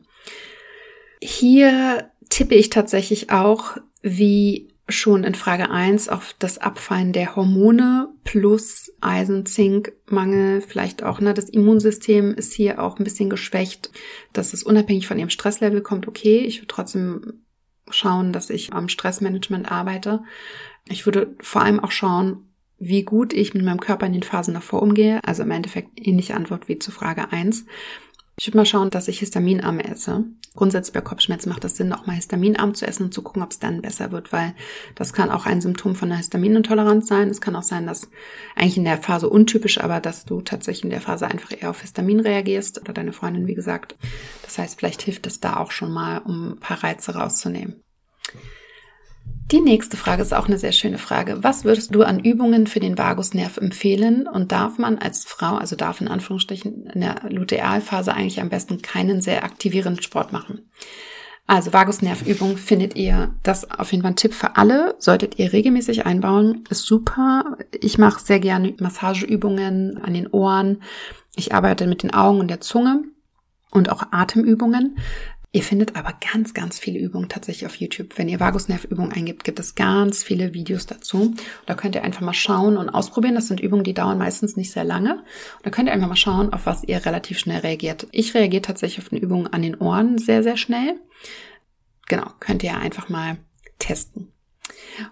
Hier 1.23 2.11
tippe 2.29 2.55
ich 2.55 2.69
tatsächlich 2.69 3.31
auch, 3.31 3.79
wie 4.03 4.76
schon 4.89 5.25
in 5.25 5.35
Frage 5.35 5.71
1 5.71 6.09
auf 6.09 6.35
das 6.39 6.59
Abfallen 6.59 7.13
der 7.13 7.35
Hormone 7.35 8.09
plus 8.23 8.93
Eisen, 9.01 9.45
Zink, 9.45 9.93
Mangel, 10.09 10.61
vielleicht 10.61 11.03
auch, 11.03 11.21
ne, 11.21 11.35
das 11.35 11.49
Immunsystem 11.49 12.35
ist 12.35 12.53
hier 12.53 12.81
auch 12.81 12.99
ein 12.99 13.05
bisschen 13.05 13.29
geschwächt, 13.29 13.91
dass 14.33 14.53
es 14.53 14.63
unabhängig 14.63 15.09
von 15.09 15.19
ihrem 15.19 15.31
Stresslevel 15.31 15.81
kommt, 15.81 16.07
okay, 16.07 16.39
ich 16.39 16.59
würde 16.59 16.69
trotzdem 16.69 17.45
schauen, 17.91 18.33
dass 18.33 18.51
ich 18.51 18.73
am 18.73 18.89
Stressmanagement 18.89 19.71
arbeite. 19.71 20.23
Ich 20.89 21.05
würde 21.07 21.35
vor 21.41 21.63
allem 21.63 21.81
auch 21.81 21.93
schauen, 21.93 22.47
wie 22.79 23.05
gut 23.05 23.33
ich 23.33 23.55
mit 23.55 23.65
meinem 23.65 23.81
Körper 23.81 24.07
in 24.07 24.13
den 24.13 24.23
Phasen 24.23 24.55
davor 24.55 24.83
umgehe, 24.83 25.21
also 25.25 25.43
im 25.43 25.51
Endeffekt 25.51 25.91
ähnliche 25.97 26.35
Antwort 26.35 26.69
wie 26.69 26.79
zu 26.79 26.91
Frage 26.91 27.33
1. 27.33 27.65
Ich 28.39 28.47
würde 28.47 28.59
mal 28.59 28.67
schauen, 28.67 28.91
dass 28.91 29.09
ich 29.09 29.21
histaminarm 29.21 29.81
esse. 29.81 30.25
Grundsätzlich 30.55 30.93
bei 30.93 31.01
Kopfschmerzen 31.01 31.49
macht 31.49 31.65
es 31.65 31.77
Sinn, 31.77 31.93
auch 31.93 32.07
mal 32.07 32.17
histaminarm 32.17 32.75
zu 32.75 32.87
essen 32.87 33.05
und 33.05 33.15
zu 33.15 33.23
gucken, 33.23 33.43
ob 33.43 33.51
es 33.51 33.59
dann 33.59 33.81
besser 33.81 34.13
wird, 34.13 34.31
weil 34.31 34.55
das 34.95 35.15
kann 35.15 35.31
auch 35.31 35.47
ein 35.47 35.63
Symptom 35.63 35.95
von 35.95 36.11
einer 36.11 36.19
Histaminintoleranz 36.19 37.09
sein. 37.09 37.31
Es 37.31 37.41
kann 37.41 37.57
auch 37.57 37.63
sein, 37.63 37.87
dass 37.87 38.11
eigentlich 38.55 38.77
in 38.77 38.85
der 38.85 38.99
Phase 38.99 39.31
untypisch, 39.31 39.81
aber 39.81 40.01
dass 40.01 40.27
du 40.27 40.43
tatsächlich 40.43 40.85
in 40.85 40.91
der 40.91 41.01
Phase 41.01 41.27
einfach 41.27 41.51
eher 41.51 41.71
auf 41.71 41.81
Histamin 41.81 42.21
reagierst 42.21 42.81
oder 42.81 42.93
deine 42.93 43.15
Freundin, 43.15 43.47
wie 43.47 43.55
gesagt. 43.55 43.97
Das 44.43 44.59
heißt, 44.59 44.79
vielleicht 44.79 45.01
hilft 45.01 45.27
es 45.27 45.41
da 45.41 45.57
auch 45.57 45.71
schon 45.71 45.93
mal, 45.93 46.19
um 46.19 46.53
ein 46.53 46.61
paar 46.61 46.83
Reize 46.85 47.15
rauszunehmen. 47.15 47.83
Die 49.53 49.61
nächste 49.61 49.97
Frage 49.97 50.23
ist 50.23 50.35
auch 50.35 50.49
eine 50.49 50.59
sehr 50.59 50.73
schöne 50.73 50.99
Frage. 50.99 51.45
Was 51.45 51.65
würdest 51.65 51.95
du 51.95 52.03
an 52.03 52.19
Übungen 52.19 52.67
für 52.67 52.81
den 52.81 52.99
Vagusnerv 52.99 53.59
empfehlen? 53.59 54.27
Und 54.27 54.51
darf 54.51 54.79
man 54.79 54.99
als 54.99 55.25
Frau, 55.25 55.55
also 55.55 55.77
darf 55.77 56.01
in 56.01 56.09
Anführungsstrichen 56.09 56.87
in 56.87 57.01
der 57.01 57.23
Lutealphase 57.29 58.13
eigentlich 58.13 58.41
am 58.41 58.49
besten 58.49 58.83
keinen 58.83 59.21
sehr 59.21 59.45
aktivierenden 59.45 60.03
Sport 60.03 60.33
machen? 60.33 60.69
Also 61.47 61.73
Vagusnervübung 61.73 62.57
findet 62.57 62.97
ihr, 62.97 63.35
das 63.45 63.71
auf 63.71 63.93
jeden 63.93 64.03
Fall 64.03 64.13
ein 64.13 64.17
Tipp 64.17 64.35
für 64.35 64.57
alle, 64.57 64.97
solltet 64.99 65.39
ihr 65.39 65.53
regelmäßig 65.53 66.05
einbauen, 66.05 66.65
ist 66.69 66.83
super. 66.83 67.57
Ich 67.81 67.99
mache 67.99 68.25
sehr 68.25 68.41
gerne 68.41 68.75
Massageübungen 68.81 70.03
an 70.03 70.13
den 70.13 70.27
Ohren. 70.27 70.83
Ich 71.37 71.55
arbeite 71.55 71.87
mit 71.87 72.03
den 72.03 72.13
Augen 72.13 72.41
und 72.41 72.49
der 72.49 72.61
Zunge 72.61 73.05
und 73.71 73.91
auch 73.91 74.11
Atemübungen. 74.11 74.97
Ihr 75.57 75.63
findet 75.63 75.97
aber 75.97 76.13
ganz, 76.21 76.53
ganz 76.53 76.79
viele 76.79 76.99
Übungen 76.99 77.31
tatsächlich 77.31 77.65
auf 77.65 77.77
YouTube. 77.77 78.19
Wenn 78.19 78.29
ihr 78.29 78.41
Vagusnervübungen 78.41 79.13
eingibt, 79.13 79.43
gibt 79.43 79.59
es 79.59 79.75
ganz 79.75 80.23
viele 80.23 80.53
Videos 80.53 80.85
dazu. 80.85 81.35
Da 81.65 81.73
könnt 81.73 81.95
ihr 81.95 82.05
einfach 82.05 82.21
mal 82.21 82.35
schauen 82.35 82.77
und 82.77 82.91
ausprobieren. 82.91 83.37
Das 83.37 83.49
sind 83.49 83.61
Übungen, 83.61 83.83
die 83.83 83.95
dauern 83.95 84.19
meistens 84.19 84.59
nicht 84.59 84.71
sehr 84.71 84.85
lange. 84.85 85.25
Da 85.63 85.71
könnt 85.71 85.89
ihr 85.89 85.95
einfach 85.95 86.09
mal 86.09 86.15
schauen, 86.15 86.53
auf 86.53 86.67
was 86.67 86.85
ihr 86.85 87.07
relativ 87.07 87.39
schnell 87.39 87.61
reagiert. 87.61 88.07
Ich 88.13 88.35
reagiere 88.35 88.61
tatsächlich 88.61 89.03
auf 89.03 89.09
den 89.09 89.17
Übungen 89.17 89.47
an 89.47 89.63
den 89.63 89.77
Ohren 89.77 90.19
sehr, 90.19 90.43
sehr 90.43 90.59
schnell. 90.59 91.01
Genau, 92.07 92.27
könnt 92.39 92.63
ihr 92.63 92.77
einfach 92.77 93.09
mal 93.09 93.39
testen. 93.79 94.36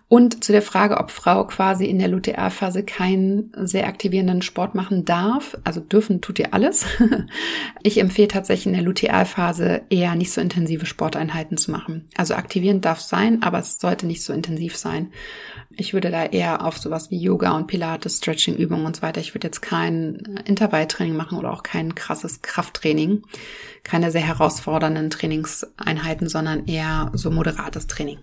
Und 0.09 0.45
zu 0.45 0.53
der 0.53 0.63
Frage, 0.63 0.99
ob 0.99 1.11
Frau 1.11 1.47
quasi 1.47 1.87
in 1.87 1.99
der 1.99 2.09
Lutealphase 2.09 2.85
keinen 2.85 3.53
sehr 3.57 3.87
aktivierenden 3.87 4.43
Sport 4.43 4.75
machen 4.75 5.05
darf, 5.05 5.57
also 5.65 5.81
dürfen 5.81 6.21
tut 6.21 6.39
ihr 6.39 6.55
alles. 6.55 6.87
Ich 7.83 8.01
empfehle 8.01 8.29
tatsächlich 8.29 8.67
in 8.67 8.73
der 8.73 8.83
Lutealphase 8.83 9.83
eher 9.91 10.15
nicht 10.15 10.33
so 10.33 10.41
intensive 10.41 10.87
Sporteinheiten 10.87 11.59
zu 11.59 11.71
machen. 11.71 12.09
Also 12.17 12.35
aktivierend 12.35 12.85
darf 12.85 13.01
es 13.01 13.09
sein, 13.09 13.43
aber 13.43 13.59
es 13.59 13.79
sollte 13.79 14.07
nicht 14.07 14.23
so 14.23 14.33
intensiv 14.33 14.77
sein. 14.77 15.13
Ich 15.77 15.93
würde 15.93 16.11
da 16.11 16.25
eher 16.25 16.65
auf 16.65 16.79
sowas 16.79 17.11
wie 17.11 17.19
Yoga 17.19 17.57
und 17.57 17.67
Pilates, 17.67 18.19
Stretching-Übungen 18.19 18.87
und 18.87 18.97
so 18.97 19.03
weiter. 19.03 19.21
Ich 19.21 19.35
würde 19.35 19.49
jetzt 19.49 19.61
kein 19.61 20.41
Intervalltraining 20.45 21.17
machen 21.17 21.39
oder 21.39 21.53
auch 21.53 21.63
kein 21.63 21.95
krasses 21.95 22.43
Krafttraining. 22.43 23.23
Keine 23.83 24.11
sehr 24.11 24.23
herausfordernden 24.23 25.11
Trainingseinheiten, 25.11 26.29
sondern 26.29 26.67
eher 26.67 27.11
so 27.15 27.31
moderates 27.31 27.87
Training. 27.87 28.19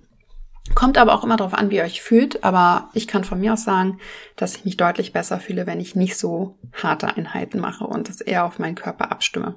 Kommt 0.76 0.98
aber 0.98 1.14
auch 1.14 1.24
immer 1.24 1.38
darauf 1.38 1.54
an, 1.54 1.70
wie 1.70 1.78
ihr 1.78 1.84
euch 1.84 2.02
fühlt. 2.02 2.44
Aber 2.44 2.90
ich 2.94 3.08
kann 3.08 3.24
von 3.24 3.40
mir 3.40 3.54
aus 3.54 3.64
sagen, 3.64 4.00
dass 4.36 4.56
ich 4.56 4.66
mich 4.66 4.78
deutlich 4.78 5.12
besser 5.14 5.40
fühle, 5.40 5.66
wenn 5.68 5.80
ich 5.80 5.96
nicht 5.96 6.18
so 6.18 6.58
harte 6.74 7.08
Einheiten 7.16 7.60
mache 7.60 7.86
und 7.86 8.10
das 8.10 8.22
eher 8.22 8.46
auf 8.46 8.60
meinen 8.60 8.76
Körper 8.76 9.12
abstimme. 9.12 9.56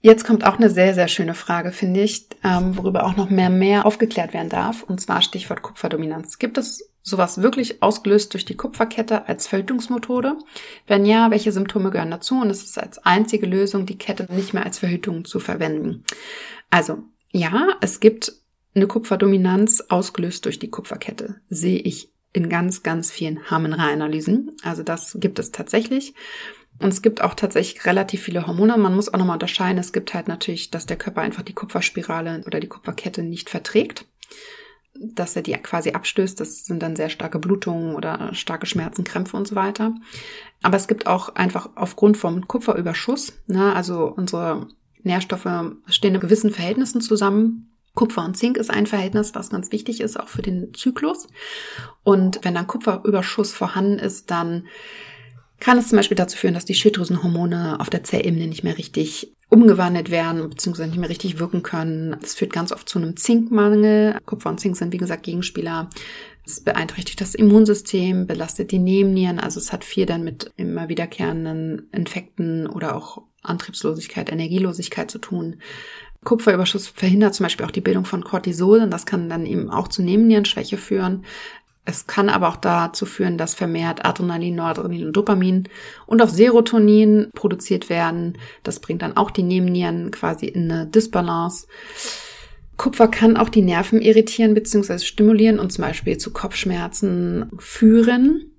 Jetzt 0.00 0.24
kommt 0.24 0.46
auch 0.46 0.58
eine 0.58 0.70
sehr, 0.70 0.94
sehr 0.94 1.08
schöne 1.08 1.34
Frage, 1.34 1.72
finde 1.72 2.00
ich, 2.00 2.28
ähm, 2.44 2.76
worüber 2.76 3.04
auch 3.04 3.16
noch 3.16 3.28
mehr, 3.28 3.50
mehr 3.50 3.86
aufgeklärt 3.86 4.34
werden 4.34 4.50
darf. 4.50 4.82
Und 4.84 5.00
zwar 5.00 5.20
Stichwort 5.20 5.62
Kupferdominanz. 5.62 6.38
Gibt 6.38 6.58
es 6.58 6.92
sowas 7.02 7.42
wirklich 7.42 7.82
ausgelöst 7.82 8.32
durch 8.34 8.44
die 8.44 8.56
Kupferkette 8.56 9.26
als 9.26 9.48
Verhütungsmethode? 9.48 10.36
Wenn 10.86 11.06
ja, 11.06 11.30
welche 11.32 11.50
Symptome 11.50 11.90
gehören 11.90 12.10
dazu? 12.10 12.40
Und 12.40 12.50
es 12.50 12.62
ist 12.62 12.78
als 12.78 12.98
einzige 12.98 13.46
Lösung, 13.46 13.84
die 13.86 13.98
Kette 13.98 14.32
nicht 14.32 14.54
mehr 14.54 14.64
als 14.64 14.78
Verhütung 14.78 15.24
zu 15.24 15.40
verwenden. 15.40 16.04
Also, 16.70 16.98
ja, 17.32 17.70
es 17.80 17.98
gibt 17.98 18.32
eine 18.76 18.86
Kupferdominanz 18.86 19.80
ausgelöst 19.88 20.44
durch 20.44 20.58
die 20.58 20.70
Kupferkette. 20.70 21.36
Sehe 21.48 21.78
ich 21.78 22.12
in 22.32 22.48
ganz, 22.50 22.82
ganz 22.82 23.10
vielen 23.10 23.50
Harmenra-Analysen. 23.50 24.52
Also 24.62 24.82
das 24.82 25.16
gibt 25.18 25.38
es 25.38 25.50
tatsächlich. 25.50 26.14
Und 26.78 26.90
es 26.90 27.00
gibt 27.00 27.22
auch 27.22 27.32
tatsächlich 27.32 27.86
relativ 27.86 28.22
viele 28.22 28.46
Hormone. 28.46 28.76
Man 28.76 28.94
muss 28.94 29.12
auch 29.12 29.18
nochmal 29.18 29.36
unterscheiden. 29.36 29.78
Es 29.78 29.94
gibt 29.94 30.12
halt 30.12 30.28
natürlich, 30.28 30.70
dass 30.70 30.84
der 30.84 30.98
Körper 30.98 31.22
einfach 31.22 31.42
die 31.42 31.54
Kupferspirale 31.54 32.42
oder 32.46 32.60
die 32.60 32.68
Kupferkette 32.68 33.22
nicht 33.22 33.48
verträgt. 33.48 34.04
Dass 34.94 35.36
er 35.36 35.42
die 35.42 35.52
quasi 35.54 35.92
abstößt. 35.92 36.38
Das 36.38 36.66
sind 36.66 36.82
dann 36.82 36.96
sehr 36.96 37.08
starke 37.08 37.38
Blutungen 37.38 37.94
oder 37.94 38.34
starke 38.34 38.66
Schmerzen, 38.66 39.04
Krämpfe 39.04 39.38
und 39.38 39.48
so 39.48 39.54
weiter. 39.54 39.94
Aber 40.62 40.76
es 40.76 40.88
gibt 40.88 41.06
auch 41.06 41.34
einfach 41.34 41.70
aufgrund 41.76 42.18
vom 42.18 42.46
Kupferüberschuss, 42.46 43.32
ne, 43.46 43.74
also 43.74 44.06
unsere 44.06 44.68
Nährstoffe 45.02 45.48
stehen 45.86 46.14
in 46.14 46.20
gewissen 46.20 46.50
Verhältnissen 46.50 47.00
zusammen. 47.00 47.75
Kupfer 47.96 48.24
und 48.24 48.36
Zink 48.36 48.56
ist 48.56 48.70
ein 48.70 48.86
Verhältnis, 48.86 49.34
was 49.34 49.50
ganz 49.50 49.72
wichtig 49.72 50.00
ist, 50.00 50.20
auch 50.20 50.28
für 50.28 50.42
den 50.42 50.72
Zyklus. 50.74 51.26
Und 52.04 52.38
wenn 52.42 52.54
dann 52.54 52.68
Kupferüberschuss 52.68 53.52
vorhanden 53.52 53.98
ist, 53.98 54.30
dann 54.30 54.68
kann 55.58 55.78
es 55.78 55.88
zum 55.88 55.96
Beispiel 55.96 56.16
dazu 56.16 56.36
führen, 56.36 56.54
dass 56.54 56.66
die 56.66 56.74
Schilddrüsenhormone 56.74 57.80
auf 57.80 57.88
der 57.90 58.04
Zellebene 58.04 58.46
nicht 58.46 58.62
mehr 58.62 58.76
richtig 58.76 59.32
umgewandelt 59.48 60.10
werden 60.10 60.48
bzw. 60.48 60.86
nicht 60.86 60.98
mehr 60.98 61.08
richtig 61.08 61.38
wirken 61.38 61.62
können. 61.62 62.16
Das 62.20 62.34
führt 62.34 62.52
ganz 62.52 62.70
oft 62.72 62.88
zu 62.88 62.98
einem 62.98 63.16
Zinkmangel. 63.16 64.18
Kupfer 64.26 64.50
und 64.50 64.60
Zink 64.60 64.76
sind 64.76 64.92
wie 64.92 64.98
gesagt 64.98 65.22
Gegenspieler. 65.22 65.88
Es 66.44 66.60
beeinträchtigt 66.60 67.20
das 67.20 67.34
Immunsystem, 67.34 68.26
belastet 68.26 68.70
die 68.70 68.78
Nebennieren. 68.78 69.40
Also 69.40 69.58
es 69.58 69.72
hat 69.72 69.84
viel 69.84 70.04
dann 70.04 70.22
mit 70.22 70.52
immer 70.56 70.88
wiederkehrenden 70.88 71.88
Infekten 71.92 72.66
oder 72.66 72.94
auch 72.94 73.22
Antriebslosigkeit, 73.42 74.30
Energielosigkeit 74.30 75.10
zu 75.10 75.18
tun. 75.18 75.56
Kupferüberschuss 76.26 76.88
verhindert 76.88 77.34
zum 77.34 77.44
Beispiel 77.44 77.64
auch 77.64 77.70
die 77.70 77.80
Bildung 77.80 78.04
von 78.04 78.24
Cortisol 78.24 78.80
und 78.80 78.90
das 78.90 79.06
kann 79.06 79.30
dann 79.30 79.46
eben 79.46 79.70
auch 79.70 79.88
zu 79.88 80.02
Nebennierenschwäche 80.02 80.76
führen. 80.76 81.24
Es 81.86 82.08
kann 82.08 82.28
aber 82.28 82.48
auch 82.48 82.56
dazu 82.56 83.06
führen, 83.06 83.38
dass 83.38 83.54
vermehrt 83.54 84.04
Adrenalin, 84.04 84.56
Noradrenalin 84.56 85.06
und 85.06 85.16
Dopamin 85.16 85.68
und 86.04 86.20
auch 86.20 86.28
Serotonin 86.28 87.30
produziert 87.32 87.88
werden. 87.88 88.38
Das 88.64 88.80
bringt 88.80 89.02
dann 89.02 89.16
auch 89.16 89.30
die 89.30 89.44
Nebennieren 89.44 90.10
quasi 90.10 90.46
in 90.46 90.70
eine 90.70 90.86
Disbalance. 90.86 91.68
Kupfer 92.76 93.06
kann 93.06 93.36
auch 93.36 93.48
die 93.48 93.62
Nerven 93.62 94.02
irritieren 94.02 94.52
bzw. 94.52 94.98
stimulieren 94.98 95.60
und 95.60 95.72
zum 95.72 95.84
Beispiel 95.84 96.18
zu 96.18 96.32
Kopfschmerzen 96.32 97.50
führen. 97.58 98.50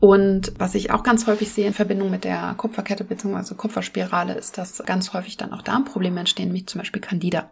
Und 0.00 0.52
was 0.58 0.74
ich 0.74 0.90
auch 0.90 1.02
ganz 1.02 1.26
häufig 1.26 1.50
sehe 1.50 1.66
in 1.66 1.72
Verbindung 1.72 2.10
mit 2.10 2.24
der 2.24 2.54
Kupferkette 2.56 3.04
bzw. 3.04 3.54
Kupferspirale 3.54 4.34
ist, 4.34 4.58
dass 4.58 4.82
ganz 4.84 5.12
häufig 5.12 5.36
dann 5.36 5.52
auch 5.52 5.62
Darmprobleme 5.62 6.20
entstehen, 6.20 6.52
wie 6.52 6.66
zum 6.66 6.80
Beispiel 6.80 7.00
Candida. 7.00 7.50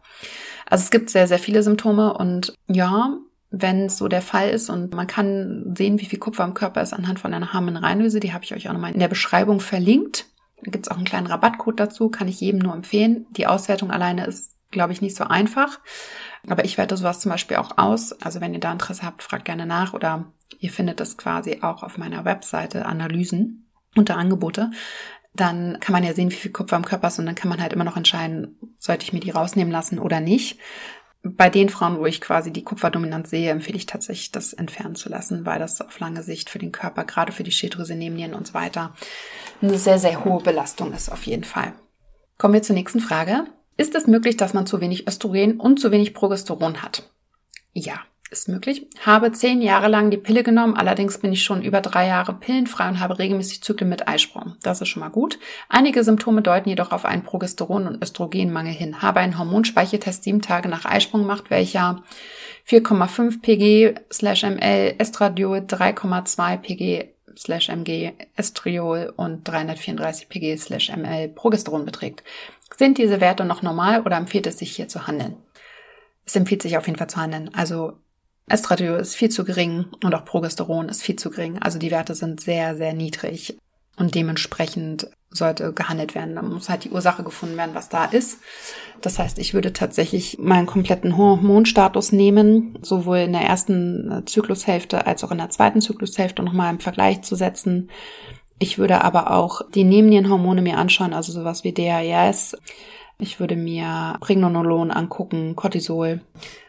Also 0.69 0.85
es 0.85 0.91
gibt 0.91 1.11
sehr, 1.11 1.27
sehr 1.27 1.39
viele 1.39 1.63
Symptome 1.63 2.15
und 2.15 2.55
ja, 2.67 3.17
wenn 3.51 3.87
es 3.87 3.99
so 3.99 4.09
der 4.09 4.23
Fall 4.23 4.49
ist 4.49 4.71
und 4.71 4.95
man 4.95 5.07
kann 5.07 5.75
sehen, 5.77 6.01
wie 6.01 6.07
viel 6.07 6.19
Kupfer 6.19 6.45
im 6.45 6.55
Körper 6.55 6.83
ist 6.83 6.95
anhand 6.95 7.21
von 7.21 7.33
einer 7.33 7.53
Harmenreinlöse, 7.53 8.21
die 8.21 8.33
habe 8.33 8.45
ich 8.45 8.55
euch 8.55 8.69
auch 8.69 8.73
nochmal 8.73 8.93
in 8.93 9.01
der 9.01 9.09
Beschreibung 9.09 9.61
verlinkt. 9.61 10.27
Da 10.65 10.71
gibt 10.71 10.87
es 10.87 10.91
auch 10.91 10.97
einen 10.97 11.05
kleinen 11.05 11.27
Rabattcode 11.27 11.79
dazu, 11.79 12.09
kann 12.09 12.29
ich 12.29 12.41
jedem 12.41 12.61
nur 12.61 12.75
empfehlen. 12.75 13.27
Die 13.31 13.47
Auswertung 13.47 13.91
alleine 13.91 14.27
ist, 14.27 14.52
glaube 14.73 14.93
ich, 14.93 15.01
nicht 15.01 15.17
so 15.17 15.25
einfach. 15.25 15.79
Aber 16.49 16.65
ich 16.65 16.77
werte 16.77 16.97
sowas 16.97 17.21
zum 17.21 17.31
Beispiel 17.31 17.59
auch 17.59 17.79
aus. 17.79 18.13
Also 18.21 18.41
wenn 18.41 18.53
ihr 18.53 18.61
da 18.61 18.73
Interesse 18.73 19.03
habt, 19.03 19.23
fragt 19.23 19.45
gerne 19.45 19.67
nach 19.67 19.95
oder 19.95 20.33
Ihr 20.59 20.71
findet 20.71 21.01
das 21.01 21.17
quasi 21.17 21.59
auch 21.63 21.83
auf 21.83 21.99
meiner 21.99 22.25
Webseite 22.25 22.87
Analysen 22.87 23.71
unter 23.97 24.17
Angebote. 24.17 24.71
Dann 25.35 25.79
kann 25.81 25.93
man 25.93 26.05
ja 26.05 26.13
sehen, 26.13 26.31
wie 26.31 26.37
viel 26.37 26.53
Kupfer 26.53 26.77
im 26.77 26.85
Körper 26.85 27.09
ist 27.09 27.19
und 27.19 27.27
dann 27.27 27.35
kann 27.35 27.49
man 27.49 27.61
halt 27.61 27.73
immer 27.73 27.85
noch 27.85 27.97
entscheiden, 27.97 28.59
sollte 28.79 29.05
ich 29.05 29.13
mir 29.13 29.21
die 29.21 29.31
rausnehmen 29.31 29.73
lassen 29.73 29.99
oder 29.99 30.21
nicht. 30.21 30.59
Bei 31.25 31.49
den 31.49 31.69
Frauen, 31.69 31.99
wo 31.99 32.07
ich 32.07 32.21
quasi 32.21 32.53
die 32.53 32.65
Kupferdominanz 32.65 33.31
sehe, 33.31 33.51
empfehle 33.51 33.77
ich 33.77 33.87
tatsächlich, 33.87 34.33
das 34.33 34.53
entfernen 34.53 34.97
zu 34.97 35.09
lassen, 35.09 35.47
weil 35.47 35.59
das 35.59 35.81
auf 35.81 36.01
lange 36.01 36.23
Sicht 36.23 36.51
für 36.51 36.59
den 36.59 36.73
Körper, 36.73 37.05
gerade 37.05 37.33
für 37.33 37.45
die 37.45 37.53
Schilddrüse, 37.53 37.95
Nebennieren 37.95 38.35
und 38.35 38.47
so 38.47 38.55
weiter, 38.55 38.95
eine 39.63 39.79
sehr, 39.79 39.99
sehr 39.99 40.25
hohe 40.25 40.43
Belastung 40.43 40.93
ist 40.93 41.11
auf 41.11 41.25
jeden 41.25 41.45
Fall. 41.45 41.73
Kommen 42.39 42.55
wir 42.55 42.63
zur 42.63 42.75
nächsten 42.75 43.01
Frage. 43.01 43.47
Ist 43.77 43.95
es 43.95 44.07
möglich, 44.07 44.37
dass 44.37 44.55
man 44.55 44.67
zu 44.67 44.81
wenig 44.81 45.07
Östrogen 45.07 45.59
und 45.61 45.81
zu 45.81 45.91
wenig 45.91 46.15
Progesteron 46.15 46.83
hat? 46.83 47.05
Ja, 47.73 48.01
ist 48.33 48.49
möglich. 48.49 48.87
Habe 49.05 49.33
zehn 49.33 49.61
Jahre 49.61 49.89
lang 49.89 50.11
die 50.11 50.17
Pille 50.17 50.43
genommen, 50.43 50.75
allerdings 50.75 51.19
bin 51.19 51.33
ich 51.33 51.45
schon 51.45 51.63
über 51.63 51.81
drei 51.81 52.07
Jahre 52.07 52.33
pillenfrei 52.35 52.89
und 52.89 53.01
habe 53.01 53.19
regelmäßig 53.19 53.63
Zyklen 53.63 53.91
mit 53.91 54.09
Eisprung. 54.09 54.57
Das 54.63 54.81
ist 54.81 54.89
schon 54.89 55.01
mal 55.01 55.11
gut. 55.11 55.39
Einige 55.69 56.03
Symptome 56.03 56.43
deuten 56.43 56.69
jedoch 56.69 56.93
auf 56.93 57.05
einen 57.05 57.23
Progesteron- 57.23 57.87
und 57.87 58.03
Östrogenmangel 58.03 58.73
hin. 58.73 59.03
Habe 59.03 59.21
einen 59.21 59.39
Hormonspeicheltest 59.39 60.25
sieben 60.25 60.41
Tage 60.41 60.69
nach 60.69 60.85
Eisprung 60.85 61.23
gemacht, 61.23 61.45
welcher 61.51 62.03
4,5 62.69 63.43
pg 63.43 64.01
slash 64.11 64.45
ml 64.45 64.95
Estradiol, 64.99 65.59
3,2 65.59 66.57
pg 66.59 67.13
slash 67.37 67.69
mg 67.69 68.13
Estriol 68.37 69.13
und 69.17 69.47
334 69.47 70.29
pg 70.29 70.57
slash 70.57 70.91
ml 70.95 71.29
Progesteron 71.29 71.85
beträgt. 71.85 72.23
Sind 72.77 72.99
diese 72.99 73.21
Werte 73.21 73.45
noch 73.45 73.63
normal 73.63 74.03
oder 74.03 74.17
empfiehlt 74.17 74.47
es 74.47 74.59
sich 74.59 74.75
hier 74.75 74.89
zu 74.89 75.07
handeln? 75.07 75.37
Es 76.25 76.37
empfiehlt 76.37 76.63
sich 76.63 76.77
auf 76.77 76.87
jeden 76.87 76.99
Fall 76.99 77.11
zu 77.11 77.19
handeln. 77.19 77.51
Also 77.55 77.95
Estradiol 78.49 78.99
ist 78.99 79.15
viel 79.15 79.31
zu 79.31 79.45
gering 79.45 79.87
und 80.03 80.15
auch 80.15 80.25
Progesteron 80.25 80.89
ist 80.89 81.03
viel 81.03 81.17
zu 81.17 81.31
gering. 81.31 81.59
Also 81.59 81.79
die 81.79 81.91
Werte 81.91 82.15
sind 82.15 82.41
sehr, 82.41 82.77
sehr 82.77 82.93
niedrig 82.93 83.57
und 83.97 84.15
dementsprechend 84.15 85.09
sollte 85.31 85.73
gehandelt 85.73 86.15
werden. 86.15 86.35
Da 86.35 86.43
muss 86.43 86.69
halt 86.69 86.85
die 86.85 86.91
Ursache 86.91 87.23
gefunden 87.23 87.57
werden, 87.57 87.75
was 87.75 87.89
da 87.89 88.05
ist. 88.05 88.41
Das 89.01 89.19
heißt, 89.19 89.39
ich 89.39 89.55
würde 89.55 89.73
tatsächlich 89.73 90.39
meinen 90.39 90.67
kompletten 90.67 91.17
Hormonstatus 91.17 92.13
nehmen, 92.13 92.79
sowohl 92.83 93.19
in 93.19 93.33
der 93.33 93.43
ersten 93.43 94.13
äh, 94.13 94.25
Zyklushälfte 94.25 95.07
als 95.07 95.25
auch 95.25 95.31
in 95.31 95.39
der 95.39 95.51
zweiten 95.51 95.81
Zyklushälfte 95.81 96.43
nochmal 96.43 96.73
im 96.73 96.81
Vergleich 96.81 97.23
zu 97.23 97.35
setzen. 97.35 97.91
Ich 98.63 98.79
würde 98.79 99.03
aber 99.03 99.33
auch 99.33 99.63
die 99.75 99.83
Nebennierenhormone 99.83 100.63
mir 100.63 100.79
anschauen, 100.79 101.13
also 101.13 101.33
sowas 101.33 101.65
wie 101.65 101.73
DHEAS. 101.73 102.57
Ich 103.19 103.41
würde 103.41 103.57
mir 103.57 104.17
Pregnenolon 104.21 104.93
angucken, 104.93 105.57
Cortisol 105.57 106.21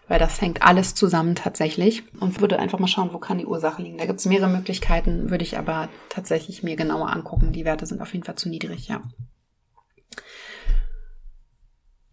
weil 0.07 0.19
das 0.19 0.41
hängt 0.41 0.61
alles 0.61 0.95
zusammen 0.95 1.35
tatsächlich 1.35 2.03
und 2.19 2.41
würde 2.41 2.59
einfach 2.59 2.79
mal 2.79 2.87
schauen, 2.87 3.13
wo 3.13 3.19
kann 3.19 3.37
die 3.37 3.45
Ursache 3.45 3.81
liegen. 3.81 3.97
Da 3.97 4.05
gibt 4.05 4.19
es 4.19 4.25
mehrere 4.25 4.49
Möglichkeiten, 4.49 5.29
würde 5.29 5.43
ich 5.43 5.57
aber 5.57 5.89
tatsächlich 6.09 6.61
mir 6.61 6.75
genauer 6.75 7.09
angucken. 7.09 7.51
Die 7.51 7.65
Werte 7.65 7.85
sind 7.85 8.01
auf 8.01 8.13
jeden 8.13 8.25
Fall 8.25 8.35
zu 8.35 8.49
niedrig, 8.49 8.87
ja. 8.89 9.01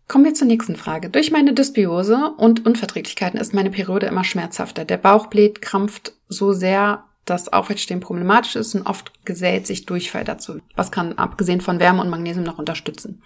Kommen 0.08 0.24
wir 0.24 0.34
zur 0.34 0.46
nächsten 0.46 0.76
Frage. 0.76 1.08
Durch 1.08 1.30
meine 1.30 1.52
Dysbiose 1.52 2.32
und 2.36 2.66
Unverträglichkeiten 2.66 3.38
ist 3.38 3.54
meine 3.54 3.70
Periode 3.70 4.06
immer 4.06 4.24
schmerzhafter. 4.24 4.84
Der 4.84 4.96
Bauch 4.96 5.26
bläht, 5.26 5.62
krampft 5.62 6.14
so 6.28 6.52
sehr, 6.52 7.04
dass 7.24 7.52
Aufrechtstehen 7.52 8.00
problematisch 8.00 8.56
ist 8.56 8.74
und 8.74 8.86
oft 8.86 9.24
gesellt 9.24 9.66
sich 9.66 9.86
Durchfall 9.86 10.24
dazu. 10.24 10.60
Was 10.76 10.90
kann 10.90 11.18
abgesehen 11.18 11.60
von 11.60 11.80
Wärme 11.80 12.00
und 12.02 12.10
Magnesium 12.10 12.44
noch 12.44 12.58
unterstützen? 12.58 13.22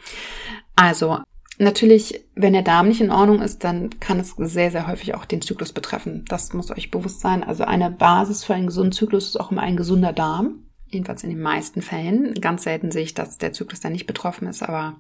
Also 0.77 1.21
Natürlich, 1.59 2.25
wenn 2.35 2.53
der 2.53 2.63
Darm 2.63 2.89
nicht 2.89 3.01
in 3.01 3.13
Ordnung 3.13 3.41
ist, 3.41 3.63
dann 3.63 4.01
kann 4.01 4.19
es 4.19 4.35
sehr, 4.37 4.73
sehr 4.73 4.89
häufig 4.89 5.15
auch 5.15 5.25
den 5.25 5.41
Zyklus 5.41 5.73
betreffen. 5.73 6.25
Das 6.29 6.53
muss 6.53 6.73
euch 6.73 6.91
bewusst 6.91 7.21
sein. 7.21 7.45
Also 7.45 7.65
eine 7.65 7.91
Basis 7.91 8.43
für 8.43 8.55
einen 8.55 8.67
gesunden 8.67 8.93
Zyklus 8.93 9.29
ist 9.29 9.41
auch 9.41 9.53
immer 9.53 9.63
ein 9.63 9.77
gesunder 9.77 10.13
Darm. 10.13 10.65
Jedenfalls 10.89 11.23
in 11.23 11.31
den 11.31 11.41
meisten 11.41 11.81
Fällen. 11.81 12.35
Ganz 12.35 12.65
selten 12.65 12.91
sehe 12.91 13.05
ich, 13.05 13.15
dass 13.15 13.39
der 13.39 13.53
Zyklus 13.53 13.81
dann 13.81 13.93
nicht 13.93 14.07
betroffen 14.07 14.49
ist, 14.49 14.63
aber 14.63 14.97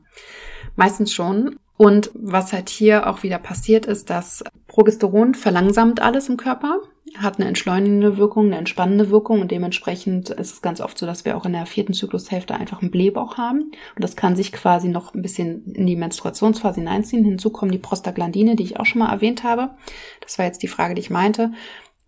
meistens 0.77 1.13
schon. 1.13 1.57
Und 1.77 2.11
was 2.15 2.53
halt 2.53 2.69
hier 2.69 3.09
auch 3.09 3.25
wieder 3.25 3.39
passiert 3.39 3.87
ist, 3.87 4.11
dass 4.11 4.45
Progesteron 4.69 5.35
verlangsamt 5.35 6.01
alles 6.01 6.29
im 6.29 6.37
Körper, 6.37 6.79
hat 7.18 7.38
eine 7.38 7.49
entschleunigende 7.49 8.16
Wirkung, 8.16 8.47
eine 8.47 8.56
entspannende 8.56 9.11
Wirkung 9.11 9.40
und 9.40 9.50
dementsprechend 9.50 10.30
ist 10.30 10.52
es 10.52 10.62
ganz 10.62 10.80
oft 10.80 10.99
so, 10.99 11.06
dass 11.06 11.25
wir 11.25 11.37
auch 11.37 11.47
in 11.47 11.52
der 11.52 11.66
vierten 11.66 11.94
Zyklushälfte 11.94 12.54
einfach 12.54 12.83
einen 12.83 12.90
Blähbauch 12.90 13.37
haben 13.38 13.71
und 13.94 14.04
das 14.04 14.16
kann 14.16 14.37
sich 14.37 14.52
quasi 14.52 14.88
noch 14.88 15.14
ein 15.14 15.23
bisschen 15.23 15.73
in 15.73 15.87
die 15.87 15.97
Menstruationsphase 15.97 16.80
hineinziehen. 16.80 17.25
Hinzu 17.25 17.50
kommen 17.50 17.73
die 17.73 17.78
Prostaglandine, 17.78 18.56
die 18.56 18.64
ich 18.64 18.80
auch 18.80 18.87
schon 18.87 19.00
mal 19.00 19.12
erwähnt 19.12 19.44
habe. 19.44 19.71
Das 20.21 20.38
war 20.38 20.47
jetzt 20.47 20.62
die 20.62 20.68
Frage, 20.68 20.94
die 20.94 21.00
ich 21.00 21.11
meinte 21.11 21.52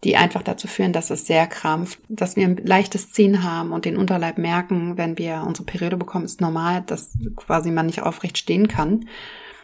die 0.04 0.16
einfach 0.16 0.42
dazu 0.42 0.68
führen, 0.68 0.92
dass 0.92 1.10
es 1.10 1.26
sehr 1.26 1.46
krampft, 1.46 1.98
dass 2.10 2.36
wir 2.36 2.44
ein 2.44 2.58
leichtes 2.58 3.12
Ziehen 3.12 3.42
haben 3.42 3.72
und 3.72 3.86
den 3.86 3.96
Unterleib 3.96 4.36
merken, 4.36 4.98
wenn 4.98 5.16
wir 5.16 5.42
unsere 5.44 5.64
Periode 5.64 5.96
bekommen, 5.96 6.26
ist 6.26 6.40
normal, 6.40 6.82
dass 6.86 7.18
quasi 7.34 7.70
man 7.70 7.86
nicht 7.86 8.02
aufrecht 8.02 8.36
stehen 8.36 8.68
kann 8.68 9.06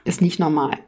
ist 0.04 0.20
nicht 0.20 0.38
normal. 0.38 0.78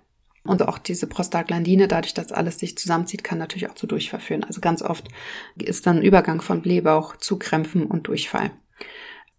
Und 0.47 0.63
auch 0.63 0.79
diese 0.79 1.07
Prostaglandine, 1.07 1.89
dadurch, 1.89 2.13
dass 2.13 2.31
alles 2.31 2.59
sich 2.59 2.77
zusammenzieht, 2.77 3.25
kann 3.25 3.39
natürlich 3.39 3.71
auch 3.71 3.75
zu 3.75 3.87
Durchfall 3.87 4.21
führen. 4.21 4.45
Also 4.45 4.61
ganz 4.61 4.83
oft 4.83 5.09
ist 5.57 5.87
dann 5.87 6.03
Übergang 6.03 6.43
von 6.43 6.61
Blähbauch 6.61 7.17
zu 7.17 7.39
Krämpfen 7.39 7.87
und 7.87 8.09
Durchfall. 8.09 8.51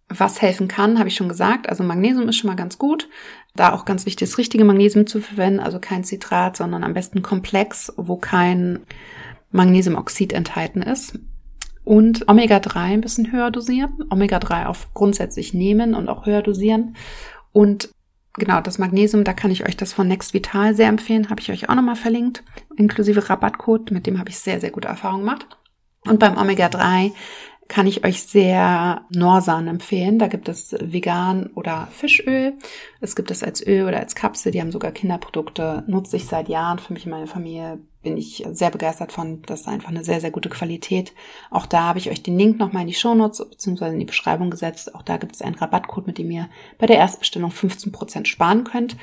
Was 0.10 0.42
helfen 0.42 0.68
kann, 0.68 0.98
habe 0.98 1.10
ich 1.10 1.16
schon 1.16 1.30
gesagt. 1.30 1.70
Also 1.70 1.84
Magnesium 1.84 2.30
ist 2.30 2.38
schon 2.38 2.50
mal 2.50 2.56
ganz 2.56 2.78
gut. 2.78 3.08
Da 3.56 3.74
auch 3.74 3.86
ganz 3.86 4.06
wichtig, 4.06 4.30
das 4.30 4.38
richtige 4.38 4.66
Magnesium 4.66 5.08
zu 5.08 5.22
verwenden, 5.22 5.60
also 5.60 5.80
kein 5.80 6.04
Zitrat, 6.04 6.58
sondern 6.58 6.84
am 6.84 6.94
besten 6.94 7.22
Komplex, 7.22 7.94
wo 7.98 8.18
kein 8.18 8.82
Magnesiumoxid 9.52 10.34
enthalten 10.34 10.82
ist. 10.82 11.20
Und 11.84 12.28
Omega-3 12.28 12.78
ein 12.78 13.02
bisschen 13.02 13.32
höher 13.32 13.52
dosieren. 13.52 14.04
Omega-3 14.10 14.68
auch 14.68 14.78
grundsätzlich 14.94 15.54
nehmen 15.54 15.94
und 15.94 16.10
auch 16.10 16.26
höher 16.26 16.42
dosieren. 16.42 16.96
Und 17.52 17.90
genau, 18.36 18.62
das 18.62 18.78
Magnesium, 18.78 19.24
da 19.24 19.34
kann 19.34 19.52
ich 19.52 19.68
euch 19.68 19.78
das 19.78 19.94
von 19.94 20.08
Next 20.08 20.34
Vital 20.34 20.76
sehr 20.76 20.90
empfehlen, 20.90 21.30
habe 21.30 21.42
ich 21.42 21.52
euch 21.52 21.70
auch 21.70 21.76
nochmal 21.76 21.96
verlinkt, 21.96 22.44
inklusive 22.78 23.30
Rabattcode, 23.30 23.92
mit 23.92 24.08
dem 24.08 24.20
habe 24.20 24.30
ich 24.30 24.40
sehr, 24.40 24.60
sehr 24.60 24.72
gute 24.72 24.88
Erfahrungen 24.88 25.26
gemacht. 25.26 25.48
Und 26.08 26.20
beim 26.20 26.38
Omega-3 26.38 27.12
kann 27.68 27.88
ich 27.88 28.06
euch 28.06 28.24
sehr 28.24 29.06
Norsan 29.10 29.68
empfehlen. 29.68 30.20
Da 30.20 30.28
gibt 30.28 30.50
es 30.50 30.76
vegan 30.80 31.48
oder 31.56 31.88
Fischöl. 31.92 32.54
Es 33.02 33.16
gibt 33.16 33.32
es 33.32 33.44
als 33.44 33.66
Öl 33.66 33.88
oder 33.88 34.00
als 34.00 34.14
Kapsel. 34.14 34.52
Die 34.52 34.62
haben 34.62 34.72
sogar 34.72 34.92
Kinderprodukte. 34.92 35.84
Nutze 35.88 36.18
ich 36.18 36.26
seit 36.26 36.48
Jahren 36.48 36.80
für 36.80 36.94
mich 36.94 37.06
und 37.06 37.12
meine 37.12 37.28
Familie. 37.28 37.80
Bin 38.06 38.18
ich 38.18 38.46
sehr 38.52 38.70
begeistert 38.70 39.12
von. 39.12 39.42
Das 39.42 39.62
ist 39.62 39.68
einfach 39.68 39.90
eine 39.90 40.04
sehr, 40.04 40.22
sehr 40.22 40.30
gute 40.30 40.50
Qualität. 40.50 41.14
Auch 41.50 41.66
da 41.66 41.86
habe 41.86 41.98
ich 41.98 42.12
euch 42.12 42.22
den 42.22 42.38
Link 42.38 42.60
nochmal 42.60 42.84
in 42.84 42.88
die 42.88 42.94
Shownotes 42.94 43.44
bzw. 43.50 43.88
in 43.88 44.00
die 44.00 44.06
Beschreibung 44.06 44.52
gesetzt. 44.52 44.94
Auch 44.94 45.02
da 45.02 45.18
gibt 45.18 45.34
es 45.34 45.42
einen 45.42 45.56
Rabattcode, 45.56 46.06
mit 46.06 46.20
dem 46.20 46.30
ihr 46.30 46.48
bei 46.78 46.86
der 46.86 46.98
Erstbestellung 46.98 47.50
15% 47.50 48.28
sparen 48.28 48.64
könnt. 48.64 48.96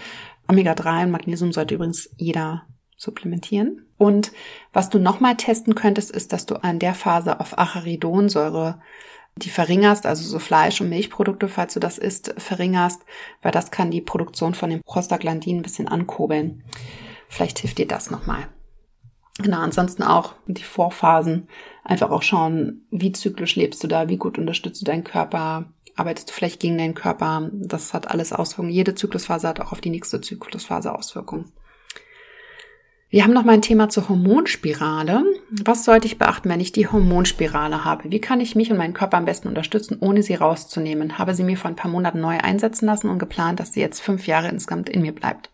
Omega-3 0.49 1.03
und 1.03 1.11
Magnesium 1.11 1.53
sollte 1.53 1.75
übrigens 1.75 2.11
jeder 2.17 2.63
supplementieren. 2.97 3.87
Und 3.99 4.31
was 4.73 4.89
du 4.89 5.01
nochmal 5.01 5.37
testen 5.37 5.75
könntest, 5.75 6.13
ist, 6.13 6.33
dass 6.33 6.47
du 6.47 6.55
an 6.63 6.79
der 6.79 6.95
Phase 6.95 7.41
auf 7.41 7.59
Acharidonsäure 7.59 8.81
die 9.37 9.51
verringerst, 9.51 10.07
also 10.07 10.23
so 10.29 10.39
Fleisch- 10.39 10.81
und 10.81 10.91
Milchprodukte, 10.91 11.49
falls 11.49 11.75
du 11.75 11.81
das 11.81 11.99
isst, 11.99 12.35
verringerst, 12.37 13.01
weil 13.41 13.51
das 13.51 13.73
kann 13.73 13.91
die 13.91 14.01
Produktion 14.03 14.55
von 14.55 14.71
dem 14.71 14.83
Prostaglandin 14.83 15.59
ein 15.59 15.63
bisschen 15.63 15.89
ankurbeln. 15.89 16.63
Vielleicht 17.29 17.59
hilft 17.59 17.79
dir 17.79 17.89
das 17.89 18.11
nochmal. 18.11 18.47
Genau, 19.39 19.61
ansonsten 19.61 20.03
auch 20.03 20.35
die 20.47 20.63
Vorphasen. 20.63 21.49
Einfach 21.85 22.11
auch 22.11 22.23
schauen, 22.23 22.87
wie 22.91 23.13
zyklisch 23.13 23.57
lebst 23.57 23.83
du 23.83 23.89
da, 23.89 24.09
wie 24.09 24.19
gut 24.19 24.39
unterstützt 24.39 24.83
du 24.83 24.85
deinen 24.85 25.05
Körper, 25.05 25.67
arbeitest 25.97 26.31
du 26.31 26.35
vielleicht 26.35 26.61
gegen 26.61 26.79
deinen 26.79 26.95
Körper. 26.95 27.51
Das 27.53 27.95
hat 27.95 28.11
alles 28.11 28.33
Auswirkungen. 28.33 28.71
Jede 28.71 28.95
Zyklusphase 28.95 29.49
hat 29.49 29.61
auch 29.61 29.73
auf 29.73 29.81
die 29.81 29.91
nächste 29.91 30.21
Zyklusphase 30.21 30.95
Auswirkungen. 30.95 31.53
Wir 33.09 33.25
haben 33.25 33.35
noch 33.35 33.45
mal 33.45 33.53
ein 33.53 33.63
Thema 33.63 33.91
zur 33.91 34.09
Hormonspirale. 34.09 35.23
Was 35.51 35.85
sollte 35.85 36.07
ich 36.07 36.19
beachten, 36.19 36.49
wenn 36.49 36.61
ich 36.61 36.73
die 36.73 36.89
Hormonspirale 36.89 37.85
habe? 37.85 38.11
Wie 38.11 38.23
kann 38.23 38.41
ich 38.41 38.57
mich 38.57 38.71
und 38.71 38.79
meinen 38.79 38.95
Körper 38.95 39.19
am 39.19 39.27
besten 39.27 39.49
unterstützen, 39.49 39.99
ohne 40.01 40.23
sie 40.23 40.35
rauszunehmen? 40.35 41.19
Habe 41.19 41.35
sie 41.35 41.45
mir 41.45 41.59
vor 41.59 41.69
ein 41.69 41.77
paar 41.77 41.91
Monaten 41.91 42.21
neu 42.21 42.39
einsetzen 42.39 42.87
lassen 42.87 43.11
und 43.11 43.19
geplant, 43.19 43.61
dass 43.61 43.75
sie 43.75 43.81
jetzt 43.81 44.01
fünf 44.01 44.27
Jahre 44.27 44.49
insgesamt 44.49 44.89
in 44.89 45.03
mir 45.03 45.15
bleibt. 45.15 45.52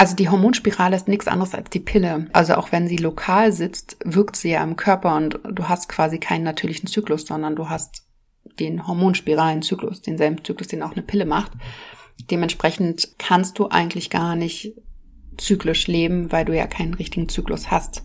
Also 0.00 0.16
die 0.16 0.30
Hormonspirale 0.30 0.96
ist 0.96 1.08
nichts 1.08 1.28
anderes 1.28 1.54
als 1.54 1.68
die 1.68 1.78
Pille. 1.78 2.26
Also 2.32 2.54
auch 2.54 2.72
wenn 2.72 2.88
sie 2.88 2.96
lokal 2.96 3.52
sitzt, 3.52 3.98
wirkt 4.02 4.34
sie 4.34 4.52
ja 4.52 4.62
im 4.62 4.76
Körper 4.76 5.14
und 5.14 5.38
du 5.44 5.68
hast 5.68 5.90
quasi 5.90 6.16
keinen 6.16 6.42
natürlichen 6.42 6.88
Zyklus, 6.88 7.26
sondern 7.26 7.54
du 7.54 7.68
hast 7.68 8.06
den 8.58 8.86
hormonspiralen 8.86 9.60
Zyklus, 9.60 10.00
denselben 10.00 10.42
Zyklus, 10.42 10.68
den 10.68 10.82
auch 10.82 10.92
eine 10.92 11.02
Pille 11.02 11.26
macht. 11.26 11.52
Dementsprechend 12.30 13.10
kannst 13.18 13.58
du 13.58 13.68
eigentlich 13.68 14.08
gar 14.08 14.36
nicht 14.36 14.72
zyklisch 15.36 15.86
leben, 15.86 16.32
weil 16.32 16.46
du 16.46 16.56
ja 16.56 16.66
keinen 16.66 16.94
richtigen 16.94 17.28
Zyklus 17.28 17.70
hast. 17.70 18.02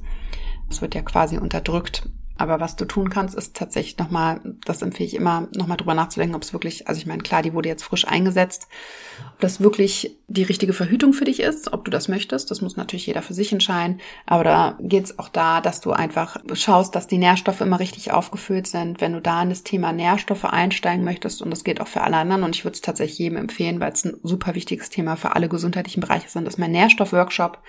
Es 0.70 0.82
wird 0.82 0.96
ja 0.96 1.02
quasi 1.02 1.38
unterdrückt. 1.38 2.10
Aber 2.38 2.60
was 2.60 2.76
du 2.76 2.86
tun 2.86 3.10
kannst, 3.10 3.36
ist 3.36 3.56
tatsächlich 3.56 3.98
nochmal, 3.98 4.42
das 4.66 4.82
empfehle 4.82 5.08
ich 5.08 5.16
immer, 5.16 5.48
nochmal 5.56 5.78
drüber 5.78 5.94
nachzudenken, 5.94 6.36
ob 6.36 6.44
es 6.44 6.54
wirklich, 6.54 6.88
also 6.88 7.00
ich 7.00 7.06
meine, 7.06 7.24
klar, 7.24 7.42
die 7.42 7.54
wurde 7.54 7.70
jetzt 7.70 7.84
frisch 7.84 8.08
eingesetzt, 8.08 8.68
ob 9.34 9.40
das 9.40 9.62
wirklich 9.62 10.18
die 10.28 10.44
richtige 10.44 10.74
Verhütung 10.74 11.14
für 11.14 11.26
dich 11.26 11.40
ist, 11.40 11.72
ob 11.72 11.86
du 11.86 11.92
das 11.92 12.08
möchtest. 12.08 12.52
Das 12.52 12.62
muss 12.62 12.78
natürlich 12.78 13.06
jeder 13.06 13.22
für 13.22 13.34
sich 13.34 13.54
entscheiden. 13.54 14.02
Aber 14.26 14.44
da 14.44 14.78
geht 14.82 15.06
es 15.06 15.20
auch 15.20 15.30
da, 15.30 15.62
dass 15.62 15.82
du 15.82 15.92
einfach 15.92 16.38
schaust, 16.54 16.96
dass 16.96 17.08
die 17.08 17.18
Nährstoffe 17.18 17.62
immer 17.62 17.80
richtig 17.80 18.12
aufgefüllt 18.12 18.68
sind. 18.68 19.02
Wenn 19.02 19.14
du 19.14 19.22
da 19.22 19.42
in 19.42 19.50
das 19.50 19.64
Thema 19.64 19.94
Nährstoffe 19.94 20.46
einsteigen 20.46 21.06
möchtest, 21.06 21.42
und 21.42 21.52
das 21.52 21.64
geht 21.64 21.80
auch 21.80 21.88
für 21.88 22.02
alle 22.02 22.18
anderen, 22.18 22.44
und 22.44 22.56
ich 22.56 22.66
würde 22.66 22.76
es 22.76 22.82
tatsächlich 22.82 23.20
jedem 23.20 23.38
empfehlen, 23.38 23.80
weil 23.80 23.94
es 23.94 24.04
ein 24.04 24.18
super 24.24 24.56
wichtiges 24.56 24.90
Thema 24.90 25.16
für 25.16 25.36
alle 25.36 25.48
gesundheitlichen 25.48 26.02
Bereiche 26.02 26.26
ist, 26.26 26.36
ist 26.36 26.60
mein 26.60 26.72
Nährstoff-Workshop 26.72 27.60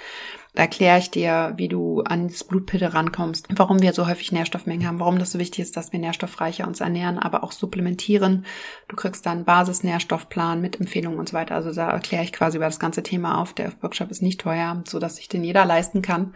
erkläre 0.57 0.99
ich 0.99 1.11
dir, 1.11 1.53
wie 1.57 1.69
du 1.69 2.03
an 2.03 2.29
das 2.29 2.45
Blutpille 2.45 2.95
rankommst, 2.95 3.47
warum 3.55 3.83
wir 3.83 3.93
so 3.93 4.07
häufig 4.07 4.33
Nährstoffmengen 4.33 4.87
haben, 4.87 4.99
warum 4.99 5.19
das 5.19 5.33
so 5.33 5.39
wichtig 5.39 5.61
ist, 5.61 5.77
dass 5.77 5.93
wir 5.93 6.01
nährstoffreicher 6.01 6.67
uns 6.67 6.81
ernähren, 6.81 7.19
aber 7.19 7.45
auch 7.45 7.53
supplementieren. 7.53 8.47
Du 8.89 8.97
kriegst 8.97 9.27
dann 9.27 9.45
Basisnährstoffplan 9.45 10.61
mit 10.61 10.81
Empfehlungen 10.81 11.19
und 11.19 11.29
so 11.29 11.35
weiter. 11.35 11.55
Also 11.55 11.73
da 11.73 11.91
erkläre 11.91 12.25
ich 12.25 12.33
quasi 12.33 12.57
über 12.57 12.67
das 12.67 12.81
ganze 12.81 13.03
Thema 13.03 13.41
auf. 13.41 13.53
Der 13.53 13.73
Workshop 13.83 14.11
ist 14.11 14.23
nicht 14.23 14.41
teuer, 14.41 14.83
so 14.87 14.99
dass 14.99 15.17
sich 15.17 15.29
den 15.29 15.45
jeder 15.45 15.65
leisten 15.65 16.03
kann. 16.03 16.35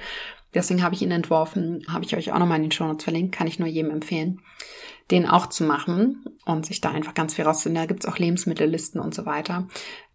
Deswegen 0.53 0.83
habe 0.83 0.95
ich 0.95 1.03
ihn 1.03 1.13
entworfen, 1.13 1.85
habe 1.89 2.05
ich 2.05 2.17
euch 2.17 2.33
auch 2.33 2.39
nochmal 2.39 2.57
in 2.57 2.65
den 2.65 2.73
Show 2.73 2.87
Notes 2.87 3.05
verlinkt, 3.05 3.35
kann 3.35 3.47
ich 3.47 3.59
nur 3.59 3.69
jedem 3.69 3.91
empfehlen 3.91 4.41
den 5.11 5.29
auch 5.29 5.47
zu 5.47 5.65
machen 5.65 6.25
und 6.45 6.67
sich 6.67 6.81
da 6.81 6.91
einfach 6.91 7.15
ganz 7.15 7.35
viel 7.35 7.45
rauszunehmen. 7.45 7.83
Da 7.83 7.87
gibt's 7.87 8.07
auch 8.07 8.19
Lebensmittellisten 8.19 9.01
und 9.01 9.15
so 9.15 9.27
weiter. 9.27 9.67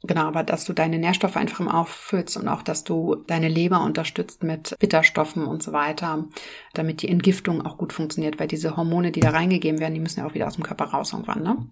Genau, 0.04 0.22
aber 0.22 0.44
dass 0.44 0.66
du 0.66 0.74
deine 0.74 1.00
Nährstoffe 1.00 1.36
einfach 1.36 1.60
im 1.60 1.68
auffüllst 1.68 2.38
und 2.38 2.48
auch, 2.48 2.62
dass 2.62 2.84
du 2.84 3.16
deine 3.28 3.50
Leber 3.50 3.82
unterstützt 3.82 4.44
mit 4.44 4.76
Bitterstoffen 4.80 5.46
und 5.46 5.64
so 5.64 5.74
weiter, 5.74 6.26
damit 6.74 7.02
die 7.02 7.10
Entgiftung 7.10 7.66
auch 7.66 7.78
gut 7.78 7.92
funktioniert, 7.92 8.40
weil 8.40 8.48
diese 8.48 8.78
Hormone, 8.78 9.12
die 9.12 9.20
da 9.20 9.32
reingegeben 9.32 9.80
werden, 9.80 9.94
die 9.94 10.00
müssen 10.00 10.20
ja 10.20 10.28
auch 10.28 10.34
wieder 10.34 10.48
aus 10.48 10.56
dem 10.56 10.64
Körper 10.64 10.86
raus 10.86 11.12
irgendwann, 11.14 11.44
ne? 11.44 11.70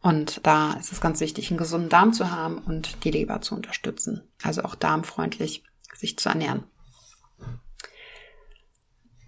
Und 0.00 0.44
da 0.44 0.72
ist 0.72 0.90
es 0.90 1.00
ganz 1.00 1.20
wichtig, 1.20 1.50
einen 1.50 1.58
gesunden 1.58 1.88
Darm 1.88 2.12
zu 2.12 2.32
haben 2.32 2.58
und 2.58 3.04
die 3.04 3.12
Leber 3.12 3.40
zu 3.40 3.54
unterstützen. 3.54 4.28
Also 4.42 4.62
auch 4.64 4.74
darmfreundlich 4.74 5.62
sich 5.94 6.18
zu 6.18 6.28
ernähren. 6.28 6.64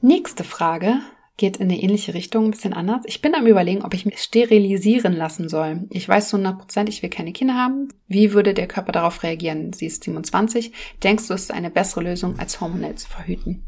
Nächste 0.01 0.43
Frage 0.43 0.99
geht 1.37 1.57
in 1.57 1.64
eine 1.64 1.81
ähnliche 1.81 2.14
Richtung, 2.14 2.47
ein 2.47 2.51
bisschen 2.53 2.75
anders. 2.75 3.03
Ich 3.07 3.20
bin 3.20 3.35
am 3.35 3.47
überlegen, 3.47 3.83
ob 3.83 3.94
ich 3.94 4.07
mich 4.07 4.18
sterilisieren 4.18 5.16
lassen 5.16 5.49
soll. 5.49 5.85
Ich 5.90 6.09
weiß 6.09 6.29
zu 6.29 6.37
100 6.37 6.59
Prozent, 6.59 6.88
ich 6.88 7.03
will 7.03 7.11
keine 7.11 7.33
Kinder 7.33 7.55
haben. 7.55 7.88
Wie 8.07 8.33
würde 8.33 8.55
der 8.55 8.68
Körper 8.68 8.92
darauf 8.92 9.23
reagieren? 9.23 9.73
Sie 9.73 9.87
ist 9.87 10.05
27. 10.05 10.73
Denkst 11.03 11.27
du, 11.27 11.35
es 11.35 11.42
ist 11.42 11.53
eine 11.53 11.70
bessere 11.70 12.05
Lösung, 12.05 12.38
als 12.38 12.61
hormonell 12.61 12.94
zu 12.94 13.09
verhüten? 13.09 13.64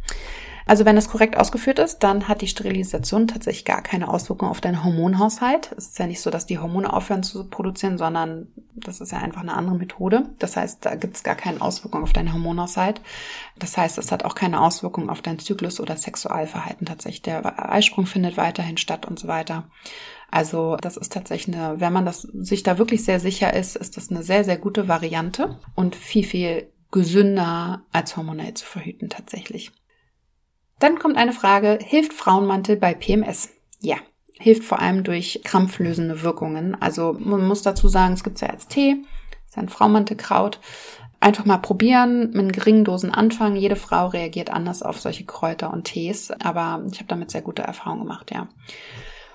Also 0.68 0.84
wenn 0.84 0.96
es 0.96 1.08
korrekt 1.08 1.36
ausgeführt 1.36 1.78
ist, 1.78 2.00
dann 2.00 2.26
hat 2.26 2.42
die 2.42 2.48
Sterilisation 2.48 3.28
tatsächlich 3.28 3.64
gar 3.64 3.82
keine 3.82 4.08
Auswirkung 4.08 4.48
auf 4.48 4.60
deinen 4.60 4.82
Hormonhaushalt. 4.82 5.72
Es 5.76 5.86
ist 5.90 5.98
ja 6.00 6.08
nicht 6.08 6.20
so, 6.20 6.28
dass 6.28 6.44
die 6.44 6.58
Hormone 6.58 6.92
aufhören 6.92 7.22
zu 7.22 7.48
produzieren, 7.48 7.98
sondern 7.98 8.48
das 8.74 9.00
ist 9.00 9.12
ja 9.12 9.18
einfach 9.18 9.42
eine 9.42 9.54
andere 9.54 9.76
Methode. 9.76 10.24
Das 10.40 10.56
heißt, 10.56 10.84
da 10.84 10.96
gibt 10.96 11.16
es 11.16 11.22
gar 11.22 11.36
keine 11.36 11.60
Auswirkung 11.60 12.02
auf 12.02 12.12
deinen 12.12 12.32
Hormonhaushalt. 12.32 13.00
Das 13.60 13.76
heißt, 13.76 13.96
es 13.96 14.10
hat 14.10 14.24
auch 14.24 14.34
keine 14.34 14.60
Auswirkung 14.60 15.08
auf 15.08 15.22
deinen 15.22 15.38
Zyklus 15.38 15.78
oder 15.78 15.96
Sexualverhalten 15.96 16.84
tatsächlich. 16.84 17.22
Der 17.22 17.72
Eisprung 17.72 18.06
findet 18.06 18.36
weiterhin 18.36 18.76
statt 18.76 19.06
und 19.06 19.20
so 19.20 19.28
weiter. 19.28 19.70
Also 20.32 20.76
das 20.80 20.96
ist 20.96 21.12
tatsächlich 21.12 21.56
eine, 21.56 21.80
wenn 21.80 21.92
man 21.92 22.04
das 22.04 22.22
sich 22.22 22.64
da 22.64 22.76
wirklich 22.76 23.04
sehr 23.04 23.20
sicher 23.20 23.54
ist, 23.54 23.76
ist 23.76 23.96
das 23.96 24.10
eine 24.10 24.24
sehr, 24.24 24.42
sehr 24.42 24.56
gute 24.56 24.88
Variante 24.88 25.60
und 25.76 25.94
viel, 25.94 26.24
viel 26.24 26.72
gesünder 26.90 27.82
als 27.92 28.16
hormonell 28.16 28.54
zu 28.54 28.66
verhüten 28.66 29.08
tatsächlich. 29.08 29.70
Dann 30.78 30.98
kommt 30.98 31.16
eine 31.16 31.32
Frage, 31.32 31.78
hilft 31.82 32.12
Frauenmantel 32.12 32.76
bei 32.76 32.94
PMS? 32.94 33.50
Ja, 33.80 33.96
hilft 34.38 34.64
vor 34.64 34.80
allem 34.80 35.04
durch 35.04 35.40
krampflösende 35.44 36.22
Wirkungen. 36.22 36.76
Also 36.80 37.16
man 37.18 37.46
muss 37.46 37.62
dazu 37.62 37.88
sagen, 37.88 38.14
es 38.14 38.24
gibt 38.24 38.40
ja 38.40 38.48
als 38.48 38.68
Tee, 38.68 38.96
ist 39.48 39.56
ein 39.56 39.68
Frauenmantelkraut. 39.68 40.60
Einfach 41.18 41.46
mal 41.46 41.56
probieren, 41.58 42.30
mit 42.32 42.52
geringen 42.52 42.84
Dosen 42.84 43.10
anfangen. 43.10 43.56
Jede 43.56 43.76
Frau 43.76 44.08
reagiert 44.08 44.50
anders 44.50 44.82
auf 44.82 45.00
solche 45.00 45.24
Kräuter 45.24 45.72
und 45.72 45.84
Tees, 45.84 46.30
aber 46.30 46.84
ich 46.92 46.98
habe 46.98 47.08
damit 47.08 47.30
sehr 47.30 47.40
gute 47.40 47.62
Erfahrungen 47.62 48.02
gemacht, 48.02 48.30
ja. 48.30 48.48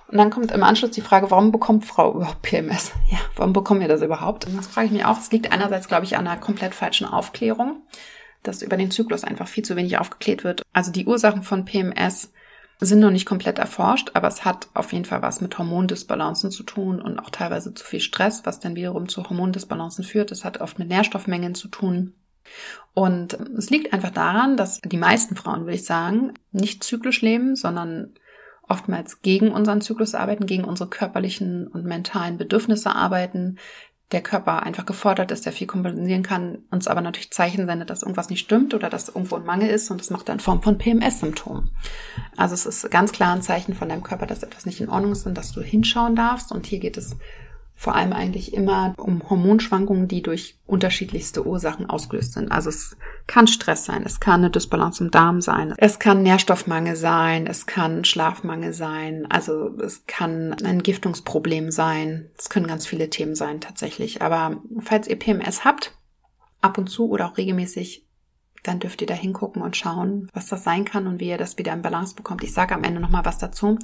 Und 0.07 0.17
dann 0.17 0.29
kommt 0.29 0.51
im 0.51 0.61
Anschluss 0.61 0.91
die 0.91 1.01
Frage, 1.01 1.31
warum 1.31 1.51
bekommt 1.51 1.85
Frau 1.85 2.13
überhaupt 2.13 2.41
PMS? 2.41 2.91
Ja, 3.09 3.17
warum 3.35 3.53
bekommen 3.53 3.79
wir 3.79 3.87
das 3.87 4.01
überhaupt? 4.01 4.45
Und 4.45 4.57
das 4.57 4.67
frage 4.67 4.87
ich 4.87 4.93
mich 4.93 5.05
auch. 5.05 5.17
Es 5.17 5.31
liegt 5.31 5.51
einerseits, 5.51 5.87
glaube 5.87 6.03
ich, 6.03 6.17
an 6.17 6.27
einer 6.27 6.39
komplett 6.39 6.75
falschen 6.75 7.07
Aufklärung, 7.07 7.81
dass 8.43 8.61
über 8.61 8.77
den 8.77 8.91
Zyklus 8.91 9.23
einfach 9.23 9.47
viel 9.47 9.63
zu 9.63 9.75
wenig 9.75 9.97
aufgeklärt 9.97 10.43
wird. 10.43 10.63
Also 10.73 10.91
die 10.91 11.05
Ursachen 11.05 11.43
von 11.43 11.65
PMS 11.65 12.31
sind 12.79 12.99
noch 12.99 13.11
nicht 13.11 13.27
komplett 13.27 13.59
erforscht, 13.59 14.11
aber 14.15 14.27
es 14.27 14.43
hat 14.43 14.69
auf 14.73 14.91
jeden 14.91 15.05
Fall 15.05 15.21
was 15.21 15.39
mit 15.39 15.57
Hormondisbalancen 15.57 16.49
zu 16.49 16.63
tun 16.63 16.99
und 16.99 17.19
auch 17.19 17.29
teilweise 17.29 17.73
zu 17.73 17.85
viel 17.85 17.99
Stress, 17.99 18.41
was 18.45 18.59
dann 18.59 18.75
wiederum 18.75 19.07
zu 19.07 19.23
Hormondisbalancen 19.23 20.03
führt. 20.03 20.31
Es 20.31 20.43
hat 20.43 20.59
oft 20.61 20.79
mit 20.79 20.89
Nährstoffmengen 20.89 21.53
zu 21.53 21.67
tun. 21.67 22.13
Und 22.95 23.33
es 23.57 23.69
liegt 23.69 23.93
einfach 23.93 24.09
daran, 24.09 24.57
dass 24.57 24.81
die 24.81 24.97
meisten 24.97 25.35
Frauen, 25.35 25.61
würde 25.61 25.75
ich 25.75 25.85
sagen, 25.85 26.33
nicht 26.51 26.83
zyklisch 26.83 27.21
leben, 27.21 27.55
sondern 27.55 28.15
oftmals 28.67 29.21
gegen 29.21 29.51
unseren 29.51 29.81
Zyklus 29.81 30.15
arbeiten, 30.15 30.45
gegen 30.45 30.63
unsere 30.63 30.89
körperlichen 30.89 31.67
und 31.67 31.85
mentalen 31.85 32.37
Bedürfnisse 32.37 32.95
arbeiten, 32.95 33.57
der 34.11 34.21
Körper 34.21 34.63
einfach 34.63 34.85
gefordert 34.85 35.31
ist, 35.31 35.45
der 35.45 35.53
viel 35.53 35.67
kompensieren 35.67 36.23
kann, 36.23 36.59
uns 36.69 36.87
aber 36.87 37.01
natürlich 37.01 37.31
Zeichen 37.31 37.65
sendet, 37.65 37.89
dass 37.89 38.01
irgendwas 38.01 38.29
nicht 38.29 38.41
stimmt 38.41 38.73
oder 38.73 38.89
dass 38.89 39.09
irgendwo 39.09 39.35
ein 39.35 39.45
Mangel 39.45 39.69
ist 39.69 39.89
und 39.89 40.01
das 40.01 40.09
macht 40.09 40.27
dann 40.27 40.39
Form 40.39 40.61
von 40.61 40.77
PMS-Symptomen. 40.77 41.69
Also 42.35 42.53
es 42.53 42.65
ist 42.65 42.91
ganz 42.91 43.11
klar 43.11 43.33
ein 43.33 43.41
Zeichen 43.41 43.73
von 43.73 43.87
deinem 43.87 44.03
Körper, 44.03 44.25
dass 44.25 44.43
etwas 44.43 44.65
nicht 44.65 44.81
in 44.81 44.89
Ordnung 44.89 45.13
ist 45.13 45.25
und 45.25 45.35
dass 45.35 45.53
du 45.53 45.61
hinschauen 45.61 46.15
darfst. 46.15 46.51
Und 46.51 46.65
hier 46.65 46.79
geht 46.79 46.97
es 46.97 47.15
vor 47.81 47.95
allem 47.95 48.13
eigentlich 48.13 48.53
immer 48.53 48.93
um 48.97 49.27
Hormonschwankungen, 49.27 50.07
die 50.07 50.21
durch 50.21 50.59
unterschiedlichste 50.67 51.47
Ursachen 51.47 51.89
ausgelöst 51.89 52.33
sind. 52.33 52.51
Also 52.51 52.69
es 52.69 52.95
kann 53.25 53.47
Stress 53.47 53.85
sein, 53.85 54.03
es 54.05 54.19
kann 54.19 54.41
eine 54.41 54.51
Dysbalance 54.51 55.03
im 55.03 55.09
Darm 55.09 55.41
sein, 55.41 55.73
es 55.77 55.97
kann 55.97 56.21
Nährstoffmangel 56.21 56.95
sein, 56.95 57.47
es 57.47 57.65
kann 57.65 58.05
Schlafmangel 58.05 58.73
sein, 58.73 59.25
also 59.31 59.75
es 59.79 60.05
kann 60.05 60.53
ein 60.63 60.83
Giftungsproblem 60.83 61.71
sein. 61.71 62.29
Es 62.37 62.51
können 62.51 62.67
ganz 62.67 62.85
viele 62.85 63.09
Themen 63.09 63.33
sein 63.33 63.61
tatsächlich. 63.61 64.21
Aber 64.21 64.61
falls 64.79 65.07
ihr 65.07 65.17
PMS 65.17 65.65
habt, 65.65 65.97
ab 66.61 66.77
und 66.77 66.87
zu 66.87 67.09
oder 67.09 67.31
auch 67.31 67.37
regelmäßig 67.37 68.05
dann 68.63 68.79
dürft 68.79 69.01
ihr 69.01 69.07
da 69.07 69.13
hingucken 69.13 69.61
und 69.61 69.75
schauen, 69.75 70.29
was 70.33 70.47
das 70.47 70.63
sein 70.63 70.85
kann 70.85 71.07
und 71.07 71.19
wie 71.19 71.29
ihr 71.29 71.37
das 71.37 71.57
wieder 71.57 71.73
in 71.73 71.81
Balance 71.81 72.15
bekommt. 72.15 72.43
Ich 72.43 72.53
sage 72.53 72.75
am 72.75 72.83
Ende 72.83 73.01
nochmal 73.01 73.25
was 73.25 73.39
dazu. 73.39 73.79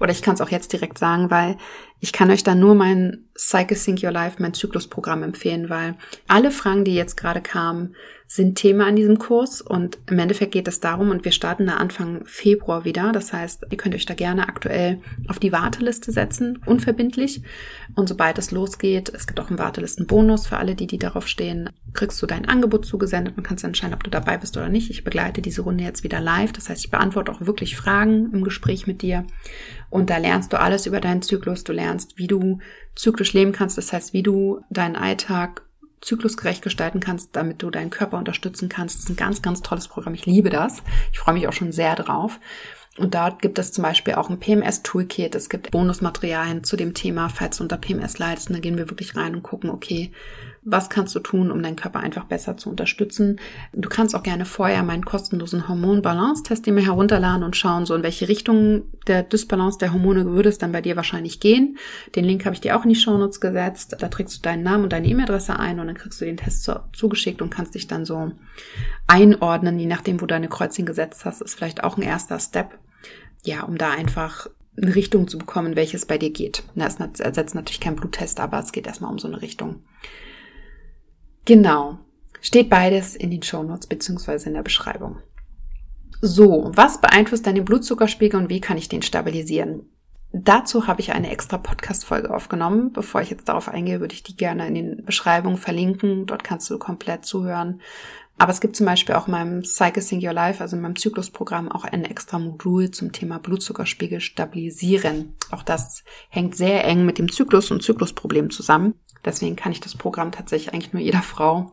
Oder 0.00 0.12
ich 0.12 0.22
kann 0.22 0.34
es 0.34 0.40
auch 0.40 0.50
jetzt 0.50 0.72
direkt 0.72 0.98
sagen, 0.98 1.30
weil 1.30 1.56
ich 2.00 2.12
kann 2.12 2.30
euch 2.30 2.44
da 2.44 2.54
nur 2.54 2.74
mein 2.74 3.28
Cycle 3.36 3.76
Sync 3.76 4.02
Your 4.02 4.12
Life, 4.12 4.36
mein 4.40 4.54
Zyklusprogramm 4.54 5.22
empfehlen, 5.22 5.70
weil 5.70 5.96
alle 6.26 6.50
Fragen, 6.50 6.84
die 6.84 6.94
jetzt 6.94 7.16
gerade 7.16 7.40
kamen, 7.40 7.94
sind 8.30 8.56
Thema 8.56 8.86
an 8.86 8.94
diesem 8.94 9.18
Kurs 9.18 9.62
und 9.62 9.96
im 10.06 10.18
Endeffekt 10.18 10.52
geht 10.52 10.68
es 10.68 10.80
darum 10.80 11.10
und 11.10 11.24
wir 11.24 11.32
starten 11.32 11.66
da 11.66 11.78
Anfang 11.78 12.26
Februar 12.26 12.84
wieder. 12.84 13.10
Das 13.10 13.32
heißt, 13.32 13.64
ihr 13.70 13.78
könnt 13.78 13.94
euch 13.94 14.04
da 14.04 14.12
gerne 14.12 14.48
aktuell 14.48 15.00
auf 15.28 15.38
die 15.38 15.50
Warteliste 15.50 16.12
setzen, 16.12 16.58
unverbindlich. 16.66 17.42
Und 17.94 18.06
sobald 18.06 18.36
es 18.36 18.50
losgeht, 18.50 19.08
es 19.08 19.26
gibt 19.26 19.40
auch 19.40 19.48
einen 19.48 19.58
Wartelistenbonus 19.58 20.46
für 20.46 20.58
alle, 20.58 20.74
die, 20.74 20.86
die 20.86 20.98
darauf 20.98 21.26
stehen, 21.26 21.70
kriegst 21.94 22.20
du 22.20 22.26
dein 22.26 22.44
Angebot 22.44 22.84
zugesendet 22.84 23.38
und 23.38 23.44
kannst 23.44 23.64
entscheiden, 23.64 23.94
ob 23.94 24.04
du 24.04 24.10
dabei 24.10 24.36
bist 24.36 24.58
oder 24.58 24.68
nicht. 24.68 24.90
Ich 24.90 25.04
begleite 25.04 25.40
diese 25.40 25.62
Runde 25.62 25.84
jetzt 25.84 26.04
wieder 26.04 26.20
live. 26.20 26.52
Das 26.52 26.68
heißt, 26.68 26.84
ich 26.84 26.90
beantworte 26.90 27.32
auch 27.32 27.40
wirklich 27.40 27.78
Fragen 27.78 28.30
im 28.34 28.44
Gespräch 28.44 28.86
mit 28.86 29.00
dir. 29.00 29.24
Und 29.88 30.10
da 30.10 30.18
lernst 30.18 30.52
du 30.52 30.60
alles 30.60 30.84
über 30.84 31.00
deinen 31.00 31.22
Zyklus. 31.22 31.64
Du 31.64 31.72
lernst, 31.72 32.18
wie 32.18 32.26
du 32.26 32.58
zyklisch 32.94 33.32
leben 33.32 33.52
kannst. 33.52 33.78
Das 33.78 33.90
heißt, 33.90 34.12
wie 34.12 34.22
du 34.22 34.60
deinen 34.68 34.96
Alltag 34.96 35.62
zyklusgerecht 36.00 36.62
gestalten 36.62 37.00
kannst, 37.00 37.34
damit 37.36 37.62
du 37.62 37.70
deinen 37.70 37.90
Körper 37.90 38.18
unterstützen 38.18 38.68
kannst. 38.68 38.96
Das 38.96 39.04
ist 39.04 39.10
ein 39.10 39.16
ganz, 39.16 39.42
ganz 39.42 39.62
tolles 39.62 39.88
Programm. 39.88 40.14
Ich 40.14 40.26
liebe 40.26 40.50
das. 40.50 40.82
Ich 41.12 41.18
freue 41.18 41.34
mich 41.34 41.48
auch 41.48 41.52
schon 41.52 41.72
sehr 41.72 41.94
drauf. 41.94 42.38
Und 42.98 43.14
dort 43.14 43.40
gibt 43.40 43.58
es 43.58 43.72
zum 43.72 43.82
Beispiel 43.82 44.14
auch 44.14 44.28
ein 44.28 44.40
PMS-Toolkit. 44.40 45.34
Es 45.36 45.48
gibt 45.48 45.70
Bonusmaterialien 45.70 46.64
zu 46.64 46.76
dem 46.76 46.94
Thema, 46.94 47.28
falls 47.28 47.58
du 47.58 47.62
unter 47.62 47.76
PMS 47.76 48.18
leidest. 48.18 48.48
Und 48.48 48.56
da 48.56 48.60
gehen 48.60 48.76
wir 48.76 48.90
wirklich 48.90 49.16
rein 49.16 49.36
und 49.36 49.42
gucken, 49.42 49.70
okay, 49.70 50.10
was 50.62 50.90
kannst 50.90 51.14
du 51.14 51.20
tun, 51.20 51.50
um 51.50 51.62
deinen 51.62 51.76
Körper 51.76 52.00
einfach 52.00 52.24
besser 52.24 52.56
zu 52.56 52.70
unterstützen. 52.70 53.40
Du 53.72 53.88
kannst 53.88 54.14
auch 54.14 54.22
gerne 54.22 54.44
vorher 54.44 54.82
meinen 54.82 55.04
kostenlosen 55.04 55.68
Hormon-Balance-Test 55.68 56.66
dir 56.66 56.76
herunterladen 56.78 57.42
und 57.42 57.56
schauen, 57.56 57.86
so 57.86 57.94
in 57.94 58.02
welche 58.02 58.28
Richtung 58.28 58.82
der 59.06 59.22
Dysbalance 59.22 59.78
der 59.78 59.92
Hormone 59.92 60.26
würde 60.26 60.48
es 60.48 60.58
dann 60.58 60.72
bei 60.72 60.80
dir 60.80 60.96
wahrscheinlich 60.96 61.40
gehen. 61.40 61.78
Den 62.14 62.24
Link 62.24 62.44
habe 62.44 62.54
ich 62.54 62.60
dir 62.60 62.76
auch 62.76 62.84
in 62.84 62.90
die 62.90 62.94
Shownotes 62.94 63.40
gesetzt. 63.40 63.96
Da 63.98 64.08
trägst 64.08 64.38
du 64.38 64.42
deinen 64.42 64.62
Namen 64.62 64.84
und 64.84 64.92
deine 64.92 65.06
E-Mail-Adresse 65.08 65.58
ein 65.58 65.80
und 65.80 65.86
dann 65.86 65.96
kriegst 65.96 66.20
du 66.20 66.24
den 66.24 66.36
Test 66.36 66.64
zu, 66.64 66.80
zugeschickt 66.92 67.42
und 67.42 67.50
kannst 67.50 67.74
dich 67.74 67.86
dann 67.86 68.04
so 68.04 68.32
einordnen, 69.06 69.78
je 69.78 69.86
nachdem, 69.86 70.20
wo 70.20 70.26
du 70.26 70.34
deine 70.34 70.48
Kreuzchen 70.48 70.86
gesetzt 70.86 71.24
hast. 71.24 71.40
Ist 71.40 71.54
vielleicht 71.54 71.84
auch 71.84 71.96
ein 71.96 72.02
erster 72.02 72.38
Step. 72.38 72.78
Ja, 73.44 73.62
um 73.62 73.78
da 73.78 73.90
einfach 73.90 74.48
eine 74.80 74.94
Richtung 74.94 75.28
zu 75.28 75.38
bekommen, 75.38 75.76
welches 75.76 76.06
bei 76.06 76.18
dir 76.18 76.30
geht. 76.30 76.62
Das 76.74 76.98
ersetzt 76.98 77.54
natürlich 77.54 77.80
kein 77.80 77.96
Bluttest, 77.96 78.40
aber 78.40 78.58
es 78.58 78.72
geht 78.72 78.86
erstmal 78.86 79.10
um 79.10 79.18
so 79.18 79.28
eine 79.28 79.42
Richtung. 79.42 79.82
Genau. 81.48 81.96
Steht 82.42 82.68
beides 82.68 83.16
in 83.16 83.30
den 83.30 83.42
Shownotes 83.42 83.86
beziehungsweise 83.86 84.50
in 84.50 84.54
der 84.54 84.62
Beschreibung. 84.62 85.16
So, 86.20 86.70
was 86.74 87.00
beeinflusst 87.00 87.46
deinen 87.46 87.64
Blutzuckerspiegel 87.64 88.38
und 88.38 88.50
wie 88.50 88.60
kann 88.60 88.76
ich 88.76 88.90
den 88.90 89.00
stabilisieren? 89.00 89.88
Dazu 90.30 90.86
habe 90.86 91.00
ich 91.00 91.12
eine 91.12 91.30
extra 91.30 91.56
Podcast-Folge 91.56 92.34
aufgenommen. 92.34 92.92
Bevor 92.92 93.22
ich 93.22 93.30
jetzt 93.30 93.48
darauf 93.48 93.70
eingehe, 93.70 94.00
würde 94.00 94.12
ich 94.12 94.22
die 94.22 94.36
gerne 94.36 94.66
in 94.66 94.74
den 94.74 95.04
Beschreibungen 95.06 95.56
verlinken. 95.56 96.26
Dort 96.26 96.44
kannst 96.44 96.68
du 96.68 96.78
komplett 96.78 97.24
zuhören. 97.24 97.80
Aber 98.36 98.52
es 98.52 98.60
gibt 98.60 98.76
zum 98.76 98.84
Beispiel 98.84 99.14
auch 99.14 99.26
in 99.26 99.32
meinem 99.32 99.64
Cycle 99.64 100.02
Sync 100.02 100.22
Your 100.22 100.34
Life, 100.34 100.62
also 100.62 100.76
in 100.76 100.82
meinem 100.82 100.96
Zyklusprogramm, 100.96 101.72
auch 101.72 101.84
ein 101.84 102.04
extra 102.04 102.38
Modul 102.38 102.90
zum 102.90 103.10
Thema 103.10 103.38
Blutzuckerspiegel 103.38 104.20
stabilisieren. 104.20 105.34
Auch 105.50 105.62
das 105.62 106.04
hängt 106.28 106.54
sehr 106.54 106.84
eng 106.84 107.06
mit 107.06 107.16
dem 107.16 107.32
Zyklus 107.32 107.70
und 107.70 107.82
Zyklusproblem 107.82 108.50
zusammen. 108.50 108.94
Deswegen 109.24 109.56
kann 109.56 109.72
ich 109.72 109.80
das 109.80 109.96
Programm 109.96 110.32
tatsächlich 110.32 110.72
eigentlich 110.72 110.92
nur 110.92 111.02
jeder 111.02 111.22
Frau, 111.22 111.72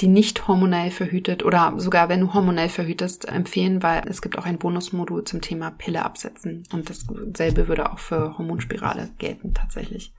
die 0.00 0.08
nicht 0.08 0.48
hormonell 0.48 0.90
verhütet 0.90 1.44
oder 1.44 1.74
sogar 1.76 2.08
wenn 2.08 2.20
du 2.20 2.34
hormonell 2.34 2.68
verhütest, 2.68 3.28
empfehlen, 3.28 3.82
weil 3.82 4.02
es 4.08 4.22
gibt 4.22 4.38
auch 4.38 4.44
ein 4.44 4.58
Bonusmodul 4.58 5.24
zum 5.24 5.40
Thema 5.40 5.70
Pille 5.70 6.04
absetzen. 6.04 6.64
Und 6.72 6.90
dasselbe 6.90 7.68
würde 7.68 7.92
auch 7.92 7.98
für 7.98 8.36
Hormonspirale 8.36 9.10
gelten 9.18 9.54
tatsächlich. 9.54 10.12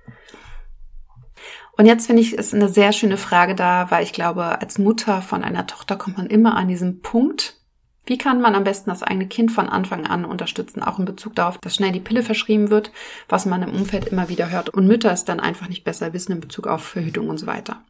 Und 1.77 1.85
jetzt 1.85 2.07
finde 2.07 2.21
ich, 2.21 2.33
ist 2.33 2.53
eine 2.53 2.69
sehr 2.69 2.93
schöne 2.93 3.17
Frage 3.17 3.55
da, 3.55 3.89
weil 3.89 4.03
ich 4.03 4.13
glaube, 4.13 4.61
als 4.61 4.77
Mutter 4.77 5.21
von 5.21 5.43
einer 5.43 5.67
Tochter 5.67 5.95
kommt 5.95 6.17
man 6.17 6.27
immer 6.27 6.55
an 6.55 6.67
diesen 6.67 7.01
Punkt, 7.01 7.60
wie 8.05 8.17
kann 8.17 8.41
man 8.41 8.55
am 8.55 8.63
besten 8.63 8.89
das 8.89 9.03
eigene 9.03 9.27
Kind 9.27 9.51
von 9.51 9.69
Anfang 9.69 10.05
an 10.07 10.25
unterstützen, 10.25 10.81
auch 10.81 10.99
in 10.99 11.05
Bezug 11.05 11.35
darauf, 11.35 11.57
dass 11.59 11.75
schnell 11.75 11.91
die 11.91 11.99
Pille 11.99 12.23
verschrieben 12.23 12.69
wird, 12.69 12.91
was 13.29 13.45
man 13.45 13.61
im 13.61 13.73
Umfeld 13.73 14.07
immer 14.07 14.29
wieder 14.29 14.49
hört 14.49 14.69
und 14.69 14.87
Mütter 14.87 15.11
es 15.11 15.25
dann 15.25 15.39
einfach 15.39 15.69
nicht 15.69 15.83
besser 15.83 16.13
wissen 16.13 16.33
in 16.33 16.39
Bezug 16.39 16.67
auf 16.67 16.83
Verhütung 16.83 17.29
und 17.29 17.37
so 17.37 17.47
weiter. 17.47 17.83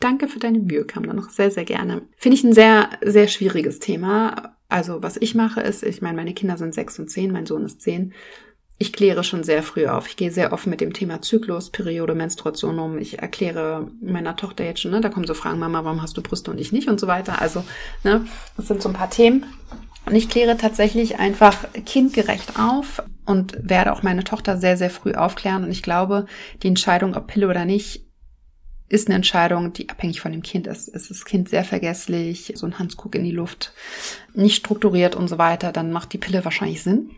Danke 0.00 0.28
für 0.28 0.38
deine 0.38 0.58
Mühe, 0.58 0.84
kam 0.84 1.06
da 1.06 1.12
noch 1.12 1.30
sehr, 1.30 1.50
sehr 1.50 1.64
gerne. 1.64 2.02
Finde 2.16 2.36
ich 2.36 2.44
ein 2.44 2.52
sehr, 2.52 2.90
sehr 3.02 3.26
schwieriges 3.26 3.78
Thema. 3.78 4.54
Also 4.68 5.02
was 5.02 5.16
ich 5.16 5.34
mache 5.34 5.60
ist, 5.62 5.82
ich 5.82 6.02
meine, 6.02 6.16
meine 6.16 6.34
Kinder 6.34 6.58
sind 6.58 6.74
sechs 6.74 6.98
und 6.98 7.08
zehn, 7.08 7.32
mein 7.32 7.46
Sohn 7.46 7.64
ist 7.64 7.80
zehn 7.80 8.12
ich 8.80 8.92
kläre 8.92 9.24
schon 9.24 9.42
sehr 9.42 9.64
früh 9.64 9.86
auf. 9.88 10.08
Ich 10.08 10.16
gehe 10.16 10.30
sehr 10.30 10.52
offen 10.52 10.70
mit 10.70 10.80
dem 10.80 10.92
Thema 10.92 11.20
Zyklus, 11.20 11.70
Periode, 11.70 12.14
Menstruation 12.14 12.78
um. 12.78 12.98
Ich 12.98 13.18
erkläre 13.18 13.90
meiner 14.00 14.36
Tochter 14.36 14.64
jetzt 14.64 14.80
schon, 14.80 14.92
ne, 14.92 15.00
da 15.00 15.08
kommen 15.08 15.26
so 15.26 15.34
Fragen, 15.34 15.58
Mama, 15.58 15.84
warum 15.84 16.00
hast 16.00 16.16
du 16.16 16.22
Brüste 16.22 16.52
und 16.52 16.58
ich 16.58 16.70
nicht 16.70 16.88
und 16.88 17.00
so 17.00 17.08
weiter. 17.08 17.42
Also, 17.42 17.64
ne, 18.04 18.24
das 18.56 18.68
sind 18.68 18.80
so 18.80 18.88
ein 18.88 18.94
paar 18.94 19.10
Themen. 19.10 19.46
Und 20.06 20.14
ich 20.14 20.28
kläre 20.28 20.56
tatsächlich 20.56 21.18
einfach 21.18 21.66
kindgerecht 21.84 22.58
auf 22.58 23.02
und 23.26 23.58
werde 23.60 23.92
auch 23.92 24.02
meine 24.02 24.24
Tochter 24.24 24.56
sehr, 24.56 24.76
sehr 24.76 24.90
früh 24.90 25.12
aufklären. 25.12 25.64
Und 25.64 25.72
ich 25.72 25.82
glaube, 25.82 26.26
die 26.62 26.68
Entscheidung, 26.68 27.14
ob 27.14 27.26
Pille 27.26 27.48
oder 27.48 27.64
nicht, 27.64 28.06
ist 28.88 29.08
eine 29.08 29.16
Entscheidung, 29.16 29.72
die 29.72 29.90
abhängig 29.90 30.20
von 30.20 30.32
dem 30.32 30.42
Kind 30.42 30.66
ist. 30.66 30.88
Ist 30.88 31.10
das 31.10 31.24
Kind 31.24 31.48
sehr 31.48 31.64
vergesslich, 31.64 32.52
so 32.54 32.64
ein 32.64 32.78
Hansguck 32.78 33.16
in 33.16 33.24
die 33.24 33.32
Luft, 33.32 33.74
nicht 34.34 34.56
strukturiert 34.56 35.14
und 35.14 35.28
so 35.28 35.36
weiter, 35.36 35.72
dann 35.72 35.92
macht 35.92 36.12
die 36.12 36.18
Pille 36.18 36.44
wahrscheinlich 36.44 36.82
Sinn. 36.82 37.10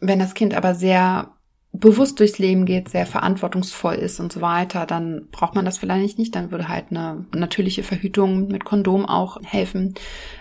Wenn 0.00 0.18
das 0.18 0.34
Kind 0.34 0.54
aber 0.54 0.74
sehr 0.74 1.30
bewusst 1.72 2.18
durchs 2.18 2.38
Leben 2.38 2.66
geht, 2.66 2.88
sehr 2.88 3.06
verantwortungsvoll 3.06 3.94
ist 3.94 4.18
und 4.18 4.32
so 4.32 4.40
weiter, 4.40 4.86
dann 4.86 5.28
braucht 5.30 5.54
man 5.54 5.64
das 5.64 5.78
vielleicht 5.78 6.18
nicht. 6.18 6.34
Dann 6.34 6.50
würde 6.50 6.68
halt 6.68 6.86
eine 6.90 7.24
natürliche 7.32 7.84
Verhütung 7.84 8.48
mit 8.48 8.64
Kondom 8.64 9.06
auch 9.06 9.40
helfen. 9.44 9.94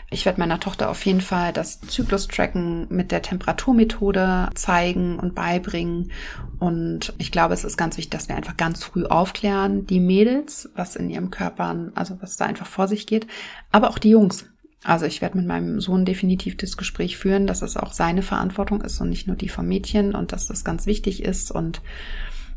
Ich 0.09 0.25
werde 0.25 0.39
meiner 0.39 0.59
Tochter 0.59 0.89
auf 0.89 1.05
jeden 1.05 1.21
Fall 1.21 1.53
das 1.53 1.81
Zyklus-Tracken 1.81 2.87
mit 2.89 3.11
der 3.11 3.21
Temperaturmethode 3.21 4.49
zeigen 4.55 5.19
und 5.19 5.35
beibringen. 5.35 6.11
Und 6.57 7.13
ich 7.19 7.31
glaube, 7.31 7.53
es 7.53 7.63
ist 7.63 7.77
ganz 7.77 7.97
wichtig, 7.97 8.09
dass 8.09 8.27
wir 8.27 8.35
einfach 8.35 8.57
ganz 8.57 8.83
früh 8.83 9.05
aufklären, 9.05 9.85
die 9.85 9.99
Mädels, 9.99 10.69
was 10.75 10.95
in 10.95 11.11
ihrem 11.11 11.29
Körper, 11.29 11.91
also 11.93 12.17
was 12.21 12.37
da 12.37 12.45
einfach 12.45 12.65
vor 12.65 12.87
sich 12.87 13.05
geht, 13.05 13.27
aber 13.71 13.91
auch 13.91 13.99
die 13.99 14.09
Jungs. 14.09 14.45
Also 14.83 15.05
ich 15.05 15.21
werde 15.21 15.37
mit 15.37 15.45
meinem 15.45 15.81
Sohn 15.81 16.05
definitiv 16.05 16.55
das 16.55 16.77
Gespräch 16.77 17.17
führen, 17.17 17.47
dass 17.47 17.61
es 17.61 17.75
auch 17.75 17.91
seine 17.91 18.21
Verantwortung 18.21 18.81
ist 18.81 19.01
und 19.01 19.09
nicht 19.09 19.27
nur 19.27 19.35
die 19.35 19.49
vom 19.49 19.67
Mädchen 19.67 20.15
und 20.15 20.31
dass 20.31 20.47
das 20.47 20.63
ganz 20.63 20.85
wichtig 20.85 21.23
ist 21.23 21.51
und 21.51 21.81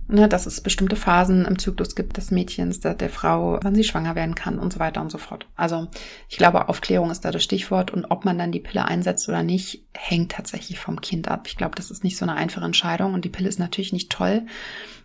ne, 0.07 0.29
dass 0.29 0.47
es 0.47 0.61
bestimmte 0.61 0.95
Phasen 0.95 1.45
im 1.45 1.59
Zyklus 1.59 1.97
gibt 1.97 2.17
des 2.17 2.31
Mädchens, 2.31 2.81
der, 2.81 2.95
der 2.95 3.11
Frau, 3.11 3.59
wann 3.63 3.75
sie 3.75 3.85
schwanger 3.85 4.15
werden 4.15 4.35
kann 4.35 4.59
und 4.59 4.73
so 4.73 4.79
weiter 4.79 5.01
und 5.01 5.11
so 5.11 5.19
fort. 5.19 5.47
Also 5.57 5.89
ich 6.29 6.37
glaube, 6.37 6.69
Aufklärung 6.69 7.11
ist 7.11 7.25
da 7.25 7.33
das 7.33 7.43
Stichwort 7.43 7.91
und 7.91 8.05
ob 8.07 8.25
man 8.25 8.39
dann 8.39 8.53
die 8.53 8.61
Pille 8.61 8.85
einsetzt 8.85 9.29
oder 9.29 9.43
nicht, 9.43 9.85
hängt 9.93 10.33
tatsächlich 10.33 10.79
vom 10.79 11.01
Kind 11.01 11.29
ab. 11.29 11.47
Ich 11.47 11.57
glaube, 11.57 11.75
das 11.75 11.91
ist 11.91 12.05
nicht 12.05 12.17
so 12.17 12.25
eine 12.25 12.35
einfache 12.35 12.65
Entscheidung 12.65 13.15
und 13.15 13.25
die 13.25 13.31
Pille 13.31 13.49
ist 13.49 13.59
natürlich 13.59 13.93
nicht 13.93 14.11
toll, 14.11 14.43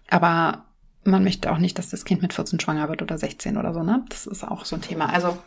aber 0.10 0.66
man 1.04 1.24
möchte 1.24 1.52
auch 1.52 1.58
nicht, 1.58 1.80
dass 1.80 1.90
das 1.90 2.06
Kind 2.06 2.22
mit 2.22 2.34
14 2.34 2.60
schwanger 2.60 2.90
wird 2.90 3.02
oder 3.02 3.18
16 3.18 3.58
oder 3.58 3.74
so, 3.74 3.82
ne? 3.82 4.04
Das 4.10 4.28
ist 4.28 4.44
auch 4.44 4.66
so 4.66 4.76
ein 4.76 4.82
Thema. 4.82 5.12
Also 5.14 5.38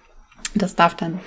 das 0.54 0.76
darf 0.76 0.94
dann 0.94 1.20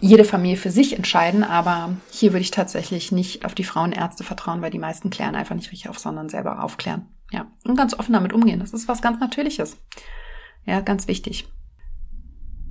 jede 0.00 0.24
Familie 0.24 0.56
für 0.56 0.70
sich 0.70 0.96
entscheiden, 0.96 1.44
aber 1.44 1.96
hier 2.10 2.32
würde 2.32 2.42
ich 2.42 2.50
tatsächlich 2.50 3.12
nicht 3.12 3.44
auf 3.44 3.54
die 3.54 3.64
Frauenärzte 3.64 4.24
vertrauen, 4.24 4.62
weil 4.62 4.70
die 4.70 4.78
meisten 4.78 5.10
klären 5.10 5.34
einfach 5.34 5.54
nicht 5.54 5.70
richtig 5.70 5.88
auf, 5.88 5.98
sondern 5.98 6.28
selber 6.28 6.62
aufklären. 6.62 7.08
Ja, 7.30 7.46
und 7.64 7.76
ganz 7.76 7.98
offen 7.98 8.12
damit 8.12 8.32
umgehen. 8.32 8.60
Das 8.60 8.72
ist 8.72 8.88
was 8.88 9.02
ganz 9.02 9.20
Natürliches. 9.20 9.76
Ja, 10.64 10.80
ganz 10.80 11.08
wichtig. 11.08 11.46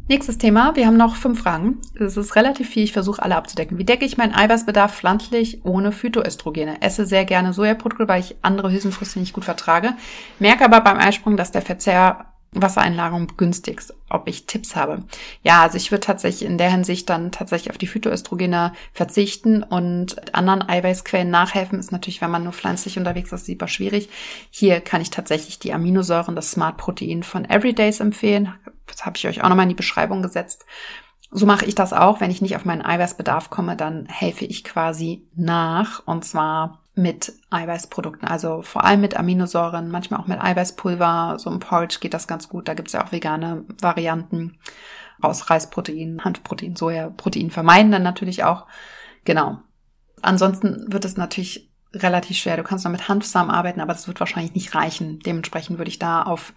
Nächstes 0.10 0.38
Thema. 0.38 0.76
Wir 0.76 0.86
haben 0.86 0.98
noch 0.98 1.16
fünf 1.16 1.42
Fragen. 1.42 1.80
Es 1.98 2.18
ist 2.18 2.36
relativ 2.36 2.70
viel. 2.70 2.84
Ich 2.84 2.92
versuche 2.92 3.24
alle 3.24 3.38
abzudecken. 3.38 3.78
Wie 3.78 3.86
decke 3.86 4.04
ich 4.04 4.18
meinen 4.18 4.34
Eiweißbedarf 4.34 4.94
pflanzlich 4.94 5.64
ohne 5.64 5.94
Phytoöstrogene? 5.94 6.82
Esse 6.82 7.06
sehr 7.06 7.24
gerne 7.24 7.54
Sojaprodukte, 7.54 8.10
weil 8.10 8.20
ich 8.20 8.36
andere 8.42 8.70
Hülsenfrüchte 8.70 9.20
nicht 9.20 9.34
gut 9.34 9.46
vertrage. 9.46 9.94
Merke 10.40 10.66
aber 10.66 10.82
beim 10.82 10.98
Eisprung, 10.98 11.38
dass 11.38 11.52
der 11.52 11.62
Verzehr 11.62 12.33
Wassereinlagerung 12.56 13.28
begünstigst, 13.28 13.94
ob 14.10 14.28
ich 14.28 14.46
Tipps 14.46 14.76
habe. 14.76 15.04
Ja, 15.42 15.62
also 15.62 15.78
ich 15.78 15.92
würde 15.92 16.06
tatsächlich 16.06 16.48
in 16.50 16.58
der 16.58 16.72
Hinsicht 16.72 17.10
dann 17.10 17.32
tatsächlich 17.32 17.72
auf 17.72 17.78
die 17.78 17.88
Phytoöstrogene 17.88 18.74
verzichten 18.94 19.64
und 19.64 20.36
anderen 20.36 20.68
Eiweißquellen 20.68 21.30
nachhelfen. 21.30 21.80
Ist 21.80 21.92
natürlich, 21.92 22.22
wenn 22.22 22.32
man 22.32 22.44
nur 22.44 22.54
pflanzlich 22.54 22.98
unterwegs 22.98 23.32
ist, 23.32 23.46
super 23.46 23.68
schwierig. 23.68 24.10
Hier 24.50 24.82
kann 24.82 25.02
ich 25.02 25.10
tatsächlich 25.10 25.60
die 25.60 25.74
Aminosäuren, 25.74 26.36
das 26.36 26.52
Smart 26.52 26.78
Protein 26.78 27.24
von 27.24 27.50
Everydays 27.50 28.00
empfehlen. 28.00 28.54
Das 28.88 29.06
habe 29.06 29.18
ich 29.18 29.28
euch 29.28 29.44
auch 29.44 29.50
nochmal 29.50 29.64
in 29.64 29.70
die 29.70 29.76
Beschreibung 29.76 30.22
gesetzt. 30.22 30.66
So 31.32 31.48
mache 31.48 31.66
ich 31.66 31.74
das 31.74 31.94
auch. 31.94 32.22
Wenn 32.22 32.30
ich 32.30 32.44
nicht 32.44 32.56
auf 32.56 32.66
meinen 32.66 32.86
Eiweißbedarf 32.86 33.50
komme, 33.50 33.76
dann 33.76 34.06
helfe 34.06 34.46
ich 34.46 34.64
quasi 34.64 35.24
nach. 35.36 36.06
Und 36.06 36.24
zwar 36.24 36.83
mit 36.96 37.34
Eiweißprodukten, 37.50 38.28
also 38.28 38.62
vor 38.62 38.84
allem 38.84 39.02
mit 39.02 39.18
Aminosäuren, 39.18 39.90
manchmal 39.90 40.20
auch 40.20 40.28
mit 40.28 40.42
Eiweißpulver, 40.42 41.38
so 41.40 41.50
im 41.50 41.60
Porridge 41.60 41.98
geht 42.00 42.14
das 42.14 42.28
ganz 42.28 42.50
gut, 42.50 42.68
da 42.68 42.76
gibt's 42.76 42.94
ja 42.94 43.04
auch 43.04 43.12
vegane 43.12 43.66
Varianten 43.82 44.60
aus 45.22 45.50
Reisprotein, 45.50 46.24
Hanfprotein, 46.24 46.76
Sojaprotein 46.76 47.50
vermeiden 47.50 47.92
dann 47.92 48.04
natürlich 48.04 48.44
auch. 48.44 48.68
Genau. 49.26 49.60
Ansonsten 50.22 50.92
wird 50.92 51.06
es 51.06 51.18
natürlich 51.18 51.72
relativ 51.94 52.38
schwer. 52.38 52.58
Du 52.58 52.64
kannst 52.64 52.86
noch 52.86 52.92
mit 52.92 53.08
Hanfsamen 53.08 53.52
arbeiten, 53.52 53.80
aber 53.80 53.94
das 53.94 54.08
wird 54.08 54.20
wahrscheinlich 54.20 54.56
nicht 54.56 54.76
reichen. 54.76 55.20
Dementsprechend 55.20 55.78
würde 55.78 55.90
ich 55.90 56.00
da 56.00 56.24
auf 56.24 56.54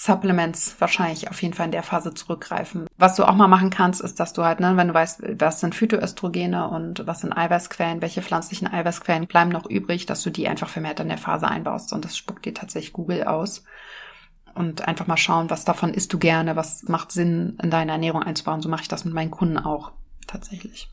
Supplements 0.00 0.76
wahrscheinlich 0.78 1.28
auf 1.28 1.42
jeden 1.42 1.54
Fall 1.54 1.66
in 1.66 1.72
der 1.72 1.82
Phase 1.82 2.14
zurückgreifen. 2.14 2.86
Was 2.98 3.16
du 3.16 3.24
auch 3.24 3.34
mal 3.34 3.48
machen 3.48 3.70
kannst, 3.70 4.00
ist, 4.00 4.20
dass 4.20 4.32
du 4.32 4.44
halt, 4.44 4.60
ne, 4.60 4.76
wenn 4.76 4.86
du 4.86 4.94
weißt, 4.94 5.22
was 5.40 5.58
sind 5.58 5.74
Phytoöstrogene 5.74 6.68
und 6.68 7.04
was 7.08 7.22
sind 7.22 7.32
Eiweißquellen, 7.32 8.00
welche 8.00 8.22
pflanzlichen 8.22 8.68
Eiweißquellen 8.68 9.26
bleiben 9.26 9.50
noch 9.50 9.68
übrig, 9.68 10.06
dass 10.06 10.22
du 10.22 10.30
die 10.30 10.46
einfach 10.46 10.68
vermehrt 10.68 11.00
in 11.00 11.08
der 11.08 11.18
Phase 11.18 11.48
einbaust. 11.48 11.92
Und 11.92 12.04
das 12.04 12.16
spuckt 12.16 12.44
dir 12.44 12.54
tatsächlich 12.54 12.92
Google 12.92 13.24
aus. 13.24 13.64
Und 14.54 14.86
einfach 14.86 15.08
mal 15.08 15.16
schauen, 15.16 15.50
was 15.50 15.64
davon 15.64 15.92
isst 15.92 16.12
du 16.12 16.18
gerne, 16.20 16.54
was 16.54 16.84
macht 16.84 17.10
Sinn 17.10 17.58
in 17.60 17.70
deine 17.70 17.90
Ernährung 17.90 18.22
einzubauen. 18.22 18.62
So 18.62 18.68
mache 18.68 18.82
ich 18.82 18.88
das 18.88 19.04
mit 19.04 19.14
meinen 19.14 19.32
Kunden 19.32 19.58
auch 19.58 19.90
tatsächlich. 20.28 20.88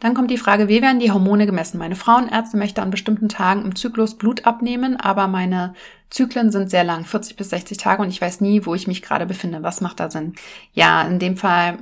Dann 0.00 0.14
kommt 0.14 0.30
die 0.30 0.38
Frage, 0.38 0.68
wie 0.68 0.80
werden 0.80 0.98
die 0.98 1.12
Hormone 1.12 1.46
gemessen? 1.46 1.78
Meine 1.78 1.94
Frauenärzte 1.94 2.56
möchte 2.56 2.80
an 2.82 2.90
bestimmten 2.90 3.28
Tagen 3.28 3.64
im 3.64 3.76
Zyklus 3.76 4.16
Blut 4.16 4.46
abnehmen, 4.46 4.96
aber 4.96 5.28
meine 5.28 5.74
Zyklen 6.08 6.50
sind 6.50 6.70
sehr 6.70 6.84
lang, 6.84 7.04
40 7.04 7.36
bis 7.36 7.50
60 7.50 7.76
Tage 7.76 8.02
und 8.02 8.08
ich 8.08 8.20
weiß 8.20 8.40
nie, 8.40 8.64
wo 8.64 8.74
ich 8.74 8.86
mich 8.86 9.02
gerade 9.02 9.26
befinde. 9.26 9.62
Was 9.62 9.82
macht 9.82 10.00
da 10.00 10.10
Sinn? 10.10 10.34
Ja, 10.72 11.02
in 11.02 11.18
dem 11.18 11.36
Fall 11.36 11.78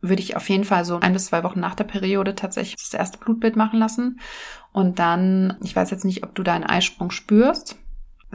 würde 0.00 0.22
ich 0.22 0.36
auf 0.36 0.48
jeden 0.48 0.64
Fall 0.64 0.84
so 0.84 1.00
ein 1.00 1.12
bis 1.12 1.26
zwei 1.26 1.42
Wochen 1.42 1.58
nach 1.58 1.74
der 1.74 1.84
Periode 1.84 2.36
tatsächlich 2.36 2.76
das 2.76 2.94
erste 2.94 3.18
Blutbild 3.18 3.56
machen 3.56 3.80
lassen. 3.80 4.20
Und 4.72 4.98
dann, 5.00 5.56
ich 5.62 5.74
weiß 5.74 5.90
jetzt 5.90 6.04
nicht, 6.04 6.22
ob 6.22 6.34
du 6.34 6.44
da 6.44 6.54
einen 6.54 6.64
Eisprung 6.64 7.10
spürst. 7.10 7.76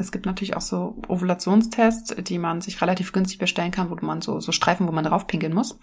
Es 0.01 0.11
gibt 0.11 0.25
natürlich 0.25 0.55
auch 0.55 0.61
so 0.61 1.01
Ovulationstests, 1.07 2.15
die 2.23 2.37
man 2.37 2.61
sich 2.61 2.81
relativ 2.81 3.13
günstig 3.13 3.37
bestellen 3.39 3.71
kann, 3.71 3.89
wo 3.89 3.95
man 4.05 4.21
so, 4.21 4.39
so 4.39 4.51
Streifen, 4.51 4.87
wo 4.87 4.91
man 4.91 5.05
drauf 5.05 5.27
pinkeln 5.27 5.53
muss. 5.53 5.79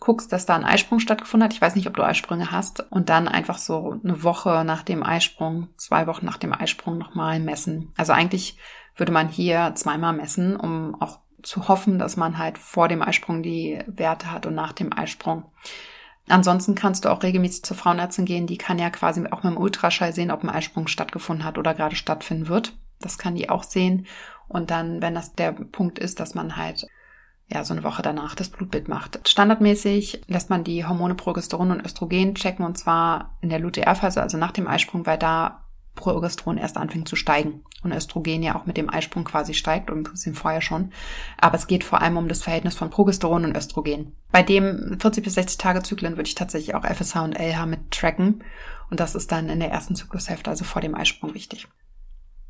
Guckst, 0.00 0.32
dass 0.32 0.46
da 0.46 0.56
ein 0.56 0.64
Eisprung 0.64 0.98
stattgefunden 0.98 1.44
hat. 1.44 1.52
Ich 1.52 1.60
weiß 1.60 1.76
nicht, 1.76 1.86
ob 1.86 1.94
du 1.94 2.02
Eisprünge 2.02 2.50
hast. 2.50 2.90
Und 2.90 3.08
dann 3.08 3.28
einfach 3.28 3.58
so 3.58 4.00
eine 4.02 4.22
Woche 4.22 4.64
nach 4.64 4.82
dem 4.82 5.02
Eisprung, 5.02 5.68
zwei 5.76 6.06
Wochen 6.06 6.26
nach 6.26 6.38
dem 6.38 6.52
Eisprung 6.52 6.98
nochmal 6.98 7.38
messen. 7.38 7.92
Also 7.96 8.12
eigentlich 8.12 8.56
würde 8.96 9.12
man 9.12 9.28
hier 9.28 9.72
zweimal 9.74 10.14
messen, 10.14 10.56
um 10.56 11.00
auch 11.00 11.20
zu 11.42 11.68
hoffen, 11.68 11.98
dass 11.98 12.16
man 12.16 12.38
halt 12.38 12.58
vor 12.58 12.88
dem 12.88 13.02
Eisprung 13.02 13.42
die 13.42 13.78
Werte 13.86 14.32
hat 14.32 14.46
und 14.46 14.54
nach 14.54 14.72
dem 14.72 14.92
Eisprung. 14.92 15.44
Ansonsten 16.28 16.74
kannst 16.74 17.04
du 17.04 17.08
auch 17.08 17.22
regelmäßig 17.22 17.64
zur 17.64 17.76
Frauenärztin 17.76 18.24
gehen. 18.24 18.46
Die 18.46 18.58
kann 18.58 18.78
ja 18.78 18.90
quasi 18.90 19.24
auch 19.30 19.42
mit 19.42 19.52
dem 19.52 19.60
Ultraschall 19.60 20.12
sehen, 20.12 20.30
ob 20.30 20.42
ein 20.42 20.50
Eisprung 20.50 20.86
stattgefunden 20.86 21.44
hat 21.44 21.58
oder 21.58 21.74
gerade 21.74 21.96
stattfinden 21.96 22.48
wird. 22.48 22.76
Das 23.00 23.18
kann 23.18 23.34
die 23.34 23.48
auch 23.48 23.62
sehen. 23.62 24.06
Und 24.48 24.70
dann, 24.70 25.00
wenn 25.02 25.14
das 25.14 25.34
der 25.34 25.52
Punkt 25.52 25.98
ist, 25.98 26.20
dass 26.20 26.34
man 26.34 26.56
halt 26.56 26.86
ja, 27.52 27.64
so 27.64 27.74
eine 27.74 27.82
Woche 27.82 28.02
danach 28.02 28.34
das 28.34 28.48
Blutbild 28.48 28.88
macht. 28.88 29.28
Standardmäßig 29.28 30.22
lässt 30.28 30.50
man 30.50 30.62
die 30.62 30.86
Hormone 30.86 31.16
Progesteron 31.16 31.72
und 31.72 31.84
Östrogen 31.84 32.34
checken 32.34 32.64
und 32.64 32.78
zwar 32.78 33.36
in 33.40 33.48
der 33.48 33.58
Lutealphase, 33.58 34.22
also 34.22 34.38
nach 34.38 34.52
dem 34.52 34.68
Eisprung, 34.68 35.04
weil 35.04 35.18
da 35.18 35.64
Progesteron 35.96 36.58
erst 36.58 36.76
anfängt 36.76 37.08
zu 37.08 37.16
steigen 37.16 37.64
und 37.82 37.92
Östrogen 37.92 38.42
ja 38.42 38.54
auch 38.54 38.66
mit 38.66 38.76
dem 38.76 38.88
Eisprung 38.88 39.24
quasi 39.24 39.54
steigt 39.54 39.90
und 39.90 39.98
ein 39.98 40.12
bisschen 40.12 40.36
vorher 40.36 40.60
schon. 40.60 40.92
Aber 41.38 41.56
es 41.56 41.66
geht 41.66 41.82
vor 41.82 42.00
allem 42.00 42.16
um 42.16 42.28
das 42.28 42.42
Verhältnis 42.42 42.76
von 42.76 42.90
Progesteron 42.90 43.44
und 43.44 43.56
Östrogen. 43.56 44.16
Bei 44.30 44.44
dem 44.44 44.98
40 45.00 45.24
bis 45.24 45.34
60 45.34 45.58
Tage 45.58 45.82
Zyklen 45.82 46.12
würde 46.12 46.28
ich 46.28 46.36
tatsächlich 46.36 46.76
auch 46.76 46.84
FSH 46.84 47.16
und 47.16 47.38
LH 47.38 47.66
mit 47.66 47.90
tracken 47.90 48.44
und 48.90 49.00
das 49.00 49.16
ist 49.16 49.32
dann 49.32 49.48
in 49.48 49.58
der 49.58 49.72
ersten 49.72 49.96
Zyklushälfte, 49.96 50.50
also 50.50 50.64
vor 50.64 50.82
dem 50.82 50.94
Eisprung 50.94 51.34
wichtig. 51.34 51.66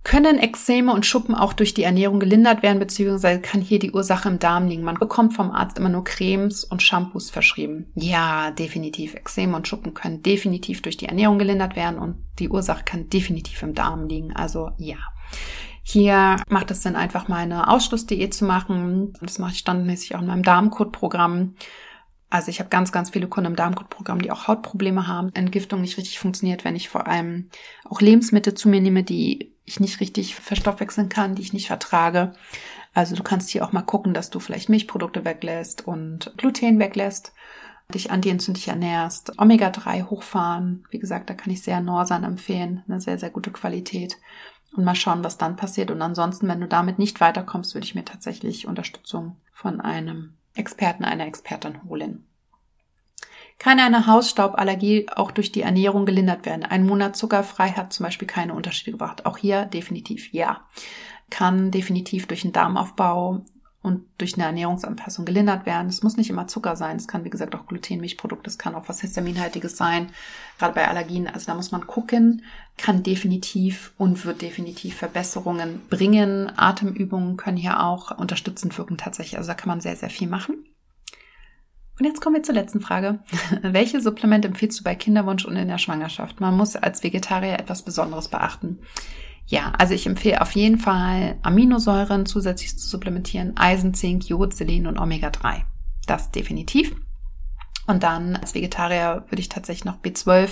Können 0.02 0.38
Ekzeme 0.38 0.94
und 0.94 1.04
Schuppen 1.04 1.34
auch 1.34 1.52
durch 1.52 1.74
die 1.74 1.82
Ernährung 1.82 2.20
gelindert 2.20 2.62
werden, 2.62 2.78
beziehungsweise 2.78 3.40
kann 3.40 3.60
hier 3.60 3.78
die 3.78 3.92
Ursache 3.92 4.28
im 4.30 4.38
Darm 4.38 4.66
liegen? 4.66 4.82
Man 4.82 4.98
bekommt 4.98 5.34
vom 5.34 5.50
Arzt 5.50 5.78
immer 5.78 5.90
nur 5.90 6.04
Cremes 6.04 6.64
und 6.64 6.82
Shampoos 6.82 7.30
verschrieben. 7.30 7.92
Ja, 7.94 8.50
definitiv. 8.50 9.14
Ekzeme 9.14 9.54
und 9.54 9.68
Schuppen 9.68 9.92
können 9.92 10.22
definitiv 10.22 10.80
durch 10.80 10.96
die 10.96 11.06
Ernährung 11.06 11.38
gelindert 11.38 11.76
werden 11.76 11.98
und 11.98 12.16
die 12.38 12.48
Ursache 12.48 12.84
kann 12.84 13.10
definitiv 13.10 13.62
im 13.62 13.74
Darm 13.74 14.06
liegen. 14.06 14.34
Also 14.34 14.70
ja. 14.78 14.96
Hier 15.82 16.36
macht 16.48 16.70
es 16.70 16.82
Sinn, 16.82 16.96
einfach 16.96 17.28
mal 17.28 17.38
eine 17.38 17.68
Ausschlussdiät 17.68 18.32
zu 18.32 18.44
machen. 18.44 19.12
Das 19.20 19.38
mache 19.38 19.52
ich 19.52 19.58
standardmäßig 19.58 20.14
auch 20.14 20.20
in 20.20 20.28
meinem 20.28 20.42
Darmcode-Programm. 20.42 21.56
Also 22.30 22.48
ich 22.48 22.60
habe 22.60 22.70
ganz, 22.70 22.92
ganz 22.92 23.10
viele 23.10 23.26
Kunden 23.26 23.50
im 23.50 23.56
Darmcode-Programm, 23.56 24.22
die 24.22 24.30
auch 24.30 24.46
Hautprobleme 24.46 25.08
haben. 25.08 25.34
Entgiftung 25.34 25.80
nicht 25.80 25.98
richtig 25.98 26.20
funktioniert, 26.20 26.64
wenn 26.64 26.76
ich 26.76 26.88
vor 26.88 27.08
allem 27.08 27.50
auch 27.84 28.00
Lebensmittel 28.00 28.54
zu 28.54 28.68
mir 28.68 28.80
nehme, 28.80 29.02
die 29.02 29.52
ich 29.70 29.80
nicht 29.80 30.00
richtig 30.00 30.34
verstoffwechseln 30.34 31.08
kann, 31.08 31.34
die 31.34 31.42
ich 31.42 31.52
nicht 31.52 31.68
vertrage. 31.68 32.32
Also 32.92 33.14
du 33.14 33.22
kannst 33.22 33.50
hier 33.50 33.64
auch 33.64 33.72
mal 33.72 33.82
gucken, 33.82 34.14
dass 34.14 34.30
du 34.30 34.40
vielleicht 34.40 34.68
Milchprodukte 34.68 35.24
weglässt 35.24 35.86
und 35.86 36.32
Gluten 36.36 36.78
weglässt, 36.78 37.32
dich 37.94 38.10
antientzündlich 38.10 38.68
ernährst, 38.68 39.38
Omega-3 39.38 40.10
hochfahren. 40.10 40.84
Wie 40.90 40.98
gesagt, 40.98 41.30
da 41.30 41.34
kann 41.34 41.52
ich 41.52 41.62
sehr 41.62 41.80
Norsan 41.80 42.24
empfehlen, 42.24 42.82
eine 42.88 43.00
sehr, 43.00 43.18
sehr 43.18 43.30
gute 43.30 43.50
Qualität. 43.50 44.18
Und 44.76 44.84
mal 44.84 44.94
schauen, 44.94 45.24
was 45.24 45.38
dann 45.38 45.56
passiert. 45.56 45.90
Und 45.90 46.00
ansonsten, 46.00 46.46
wenn 46.46 46.60
du 46.60 46.68
damit 46.68 46.98
nicht 46.98 47.20
weiterkommst, 47.20 47.74
würde 47.74 47.84
ich 47.84 47.96
mir 47.96 48.04
tatsächlich 48.04 48.68
Unterstützung 48.68 49.36
von 49.52 49.80
einem 49.80 50.34
Experten, 50.54 51.04
einer 51.04 51.26
Expertin 51.26 51.82
holen. 51.88 52.26
Kann 53.60 53.78
eine 53.78 54.06
Hausstauballergie 54.06 55.08
auch 55.14 55.30
durch 55.30 55.52
die 55.52 55.60
Ernährung 55.60 56.06
gelindert 56.06 56.46
werden? 56.46 56.64
Ein 56.64 56.86
Monat 56.86 57.14
zuckerfrei 57.14 57.68
hat 57.72 57.92
zum 57.92 58.04
Beispiel 58.04 58.26
keine 58.26 58.54
Unterschiede 58.54 58.92
gebracht. 58.92 59.26
Auch 59.26 59.36
hier 59.36 59.66
definitiv 59.66 60.32
ja. 60.32 60.62
Kann 61.28 61.70
definitiv 61.70 62.26
durch 62.26 62.40
den 62.40 62.52
Darmaufbau 62.52 63.44
und 63.82 64.06
durch 64.16 64.34
eine 64.34 64.44
Ernährungsanpassung 64.44 65.26
gelindert 65.26 65.66
werden. 65.66 65.88
Es 65.88 66.02
muss 66.02 66.16
nicht 66.16 66.30
immer 66.30 66.46
Zucker 66.46 66.74
sein. 66.74 66.96
Es 66.96 67.06
kann, 67.06 67.22
wie 67.24 67.30
gesagt, 67.30 67.54
auch 67.54 67.66
Gluten, 67.66 68.00
Milchprodukt. 68.00 68.46
Es 68.46 68.56
kann 68.56 68.74
auch 68.74 68.88
was 68.88 69.02
Histaminhaltiges 69.02 69.76
sein. 69.76 70.10
Gerade 70.58 70.72
bei 70.72 70.88
Allergien. 70.88 71.26
Also 71.26 71.44
da 71.44 71.54
muss 71.54 71.70
man 71.70 71.86
gucken. 71.86 72.46
Kann 72.78 73.02
definitiv 73.02 73.92
und 73.98 74.24
wird 74.24 74.40
definitiv 74.40 74.96
Verbesserungen 74.96 75.82
bringen. 75.90 76.50
Atemübungen 76.56 77.36
können 77.36 77.58
hier 77.58 77.82
auch 77.84 78.16
unterstützend 78.16 78.78
wirken 78.78 78.96
tatsächlich. 78.96 79.36
Also 79.36 79.48
da 79.48 79.54
kann 79.54 79.68
man 79.68 79.82
sehr, 79.82 79.96
sehr 79.96 80.08
viel 80.08 80.28
machen. 80.28 80.64
Und 82.00 82.06
jetzt 82.06 82.22
kommen 82.22 82.36
wir 82.36 82.42
zur 82.42 82.54
letzten 82.54 82.80
Frage. 82.80 83.18
Welche 83.62 84.00
Supplemente 84.00 84.48
empfiehlst 84.48 84.80
du 84.80 84.84
bei 84.84 84.94
Kinderwunsch 84.94 85.44
und 85.44 85.54
in 85.56 85.68
der 85.68 85.76
Schwangerschaft? 85.76 86.40
Man 86.40 86.56
muss 86.56 86.74
als 86.74 87.02
Vegetarier 87.02 87.58
etwas 87.58 87.82
Besonderes 87.82 88.28
beachten. 88.28 88.78
Ja, 89.44 89.74
also 89.76 89.92
ich 89.92 90.06
empfehle 90.06 90.40
auf 90.40 90.52
jeden 90.52 90.78
Fall 90.78 91.36
Aminosäuren 91.42 92.24
zusätzlich 92.24 92.78
zu 92.78 92.88
supplementieren, 92.88 93.54
Eisen, 93.58 93.92
Zink, 93.92 94.30
Jod, 94.30 94.54
Selen 94.54 94.86
und 94.86 94.96
Omega-3. 94.96 95.64
Das 96.06 96.30
definitiv. 96.30 96.96
Und 97.86 98.02
dann 98.02 98.36
als 98.36 98.54
Vegetarier 98.54 99.24
würde 99.28 99.40
ich 99.42 99.50
tatsächlich 99.50 99.84
noch 99.84 100.00
B12 100.00 100.48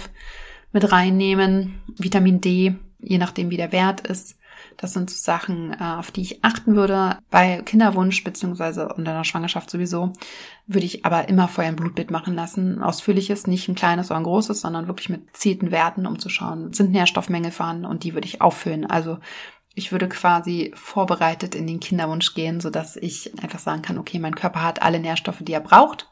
mit 0.73 0.93
reinnehmen, 0.93 1.81
Vitamin 1.97 2.43
D, 2.43 2.75
je 2.99 3.17
nachdem 3.17 3.49
wie 3.49 3.57
der 3.57 3.73
Wert 3.73 4.07
ist. 4.07 4.38
Das 4.77 4.93
sind 4.93 5.11
so 5.11 5.17
Sachen, 5.17 5.73
äh, 5.73 5.83
auf 5.83 6.11
die 6.11 6.23
ich 6.23 6.45
achten 6.45 6.77
würde. 6.77 7.19
Bei 7.31 7.63
Kinderwunsch 7.63 8.23
beziehungsweise 8.23 8.89
unter 8.89 9.13
der 9.13 9.25
Schwangerschaft 9.25 9.71
sowieso 9.71 10.13
würde 10.67 10.87
ich 10.87 11.05
aber 11.05 11.29
immer 11.29 11.49
vorher 11.49 11.73
ein 11.73 11.77
Blutbild 11.77 12.11
machen 12.11 12.35
lassen. 12.35 12.83
Ausführliches, 12.83 13.47
nicht 13.47 13.69
ein 13.69 13.75
kleines 13.75 14.11
oder 14.11 14.19
ein 14.19 14.25
großes, 14.25 14.61
sondern 14.61 14.87
wirklich 14.87 15.09
mit 15.09 15.33
gezielten 15.33 15.71
Werten, 15.71 16.07
um 16.07 16.19
zu 16.19 16.29
schauen, 16.29 16.73
sind 16.73 16.93
Nährstoffmängel 16.93 17.51
vorhanden 17.51 17.87
und 17.87 18.05
die 18.05 18.15
würde 18.15 18.27
ich 18.27 18.43
auffüllen. 18.43 18.85
Also 18.85 19.19
ich 19.75 19.93
würde 19.93 20.09
quasi 20.09 20.73
vorbereitet 20.75 21.55
in 21.55 21.67
den 21.67 21.81
Kinderwunsch 21.81 22.35
gehen, 22.35 22.61
so 22.61 22.69
dass 22.69 22.97
ich 22.97 23.33
einfach 23.43 23.61
sagen 23.61 23.83
kann, 23.83 23.99
okay, 23.99 24.19
mein 24.19 24.35
Körper 24.35 24.63
hat 24.63 24.83
alle 24.83 25.01
Nährstoffe, 25.01 25.39
die 25.41 25.53
er 25.53 25.61
braucht. 25.61 26.09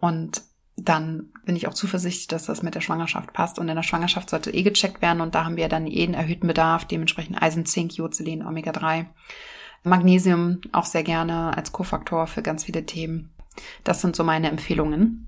Und 0.00 0.42
dann 0.80 1.30
bin 1.44 1.56
ich 1.56 1.66
auch 1.66 1.74
zuversichtlich, 1.74 2.28
dass 2.28 2.46
das 2.46 2.62
mit 2.62 2.74
der 2.74 2.80
Schwangerschaft 2.80 3.32
passt. 3.32 3.58
Und 3.58 3.68
in 3.68 3.76
der 3.76 3.82
Schwangerschaft 3.82 4.30
sollte 4.30 4.52
eh 4.52 4.62
gecheckt 4.62 5.02
werden. 5.02 5.20
Und 5.20 5.34
da 5.34 5.44
haben 5.44 5.56
wir 5.56 5.68
dann 5.68 5.86
jeden 5.86 6.14
erhöhten 6.14 6.46
Bedarf, 6.46 6.84
dementsprechend 6.84 7.40
Eisen, 7.40 7.66
Zink, 7.66 7.96
Jod, 7.96 8.14
Selen, 8.14 8.46
Omega-3. 8.46 9.06
Magnesium 9.84 10.60
auch 10.72 10.84
sehr 10.84 11.02
gerne 11.04 11.56
als 11.56 11.72
Kofaktor 11.72 12.26
für 12.26 12.42
ganz 12.42 12.64
viele 12.64 12.84
Themen. 12.84 13.30
Das 13.84 14.00
sind 14.00 14.16
so 14.16 14.24
meine 14.24 14.48
Empfehlungen. 14.48 15.27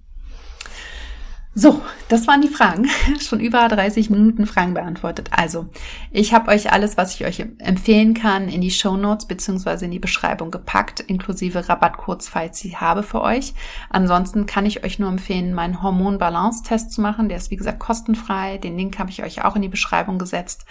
So, 1.53 1.83
das 2.09 2.29
waren 2.29 2.43
die 2.43 2.49
Fragen. 2.49 2.89
Schon 3.21 3.41
über 3.41 3.67
30 3.67 4.09
Minuten 4.09 4.47
Fragen 4.47 4.73
beantwortet. 4.73 5.31
Also, 5.33 5.67
ich 6.13 6.33
habe 6.33 6.49
euch 6.53 6.71
alles, 6.73 6.97
was 6.97 7.15
ich 7.15 7.27
euch 7.27 7.41
empfehlen 7.59 8.15
kann, 8.15 8.49
in 8.49 8.61
die 8.61 8.71
Show 8.71 8.97
Notes 8.97 9.27
beziehungsweise 9.27 9.87
in 9.87 9.91
die 9.91 9.99
Beschreibung 9.99 10.53
gepackt, 10.53 11.01
inklusive 11.01 11.69
Rabattcodes, 11.69 12.29
falls 12.29 12.65
ich 12.65 12.81
habe 12.81 13.03
für 13.03 13.21
euch. 13.21 13.55
Ansonsten 13.89 14.47
kann 14.47 14.65
ich 14.65 14.85
euch 14.85 15.01
nur 15.01 15.09
empfehlen, 15.09 15.53
meinen 15.53 15.83
Hormon-Balance-Test 15.83 16.93
zu 16.93 17.01
machen. 17.01 17.29
Der 17.29 17.39
ist, 17.39 17.51
wie 17.51 17.57
gesagt, 17.57 17.81
kostenfrei. 17.81 18.59
Den 18.59 18.79
Link 18.79 19.01
habe 19.01 19.11
ich 19.11 19.25
euch 19.25 19.45
auch 19.45 19.57
in 19.57 19.63
die 19.63 19.69
Beschreibung 19.69 20.21
gesetzt. 20.21 20.67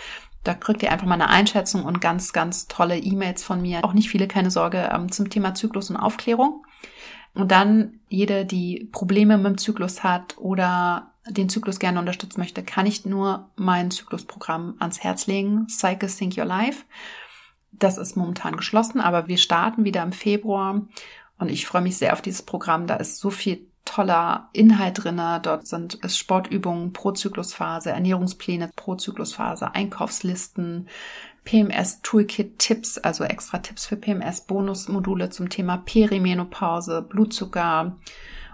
Da 0.45 0.53
kriegt 0.53 0.81
ihr 0.81 0.93
einfach 0.93 1.07
mal 1.07 1.15
eine 1.15 1.27
Einschätzung 1.27 1.83
und 1.83 1.99
ganz, 1.99 2.31
ganz 2.31 2.69
tolle 2.69 2.97
E-Mails 2.97 3.43
von 3.43 3.61
mir. 3.61 3.83
Auch 3.83 3.91
nicht 3.91 4.09
viele, 4.09 4.29
keine 4.29 4.49
Sorge, 4.49 4.89
ähm, 4.93 5.11
zum 5.11 5.29
Thema 5.29 5.53
Zyklus 5.53 5.89
und 5.89 5.97
Aufklärung. 5.97 6.63
Und 7.33 7.51
dann 7.51 7.99
jede, 8.09 8.45
die 8.45 8.89
Probleme 8.91 9.37
mit 9.37 9.45
dem 9.45 9.57
Zyklus 9.57 10.03
hat 10.03 10.37
oder 10.37 11.11
den 11.27 11.49
Zyklus 11.49 11.79
gerne 11.79 11.99
unterstützen 11.99 12.39
möchte, 12.39 12.63
kann 12.63 12.85
ich 12.85 13.05
nur 13.05 13.49
mein 13.55 13.91
Zyklusprogramm 13.91 14.75
ans 14.79 15.01
Herz 15.01 15.27
legen. 15.27 15.67
Cycle 15.69 16.09
Sync 16.09 16.37
Your 16.37 16.45
Life. 16.45 16.85
Das 17.71 17.97
ist 17.97 18.17
momentan 18.17 18.57
geschlossen, 18.57 18.99
aber 18.99 19.27
wir 19.27 19.37
starten 19.37 19.83
wieder 19.83 20.03
im 20.03 20.11
Februar 20.11 20.81
und 21.37 21.49
ich 21.49 21.65
freue 21.65 21.81
mich 21.81 21.97
sehr 21.97 22.13
auf 22.13 22.21
dieses 22.21 22.41
Programm. 22.41 22.87
Da 22.87 22.95
ist 22.95 23.19
so 23.19 23.29
viel 23.29 23.67
toller 23.85 24.49
Inhalt 24.53 25.03
drinne. 25.03 25.39
Dort 25.41 25.67
sind 25.67 25.99
es 26.03 26.17
Sportübungen 26.17 26.93
pro 26.93 27.11
Zyklusphase, 27.11 27.91
Ernährungspläne 27.91 28.69
pro 28.75 28.95
Zyklusphase, 28.95 29.73
Einkaufslisten, 29.73 30.87
PMS 31.43 32.01
Toolkit 32.01 32.59
Tipps, 32.59 32.97
also 32.97 33.23
extra 33.23 33.59
Tipps 33.59 33.85
für 33.85 33.95
PMS, 33.95 34.41
Bonusmodule 34.41 35.29
zum 35.29 35.49
Thema 35.49 35.77
Perimenopause, 35.77 37.01
Blutzucker 37.01 37.97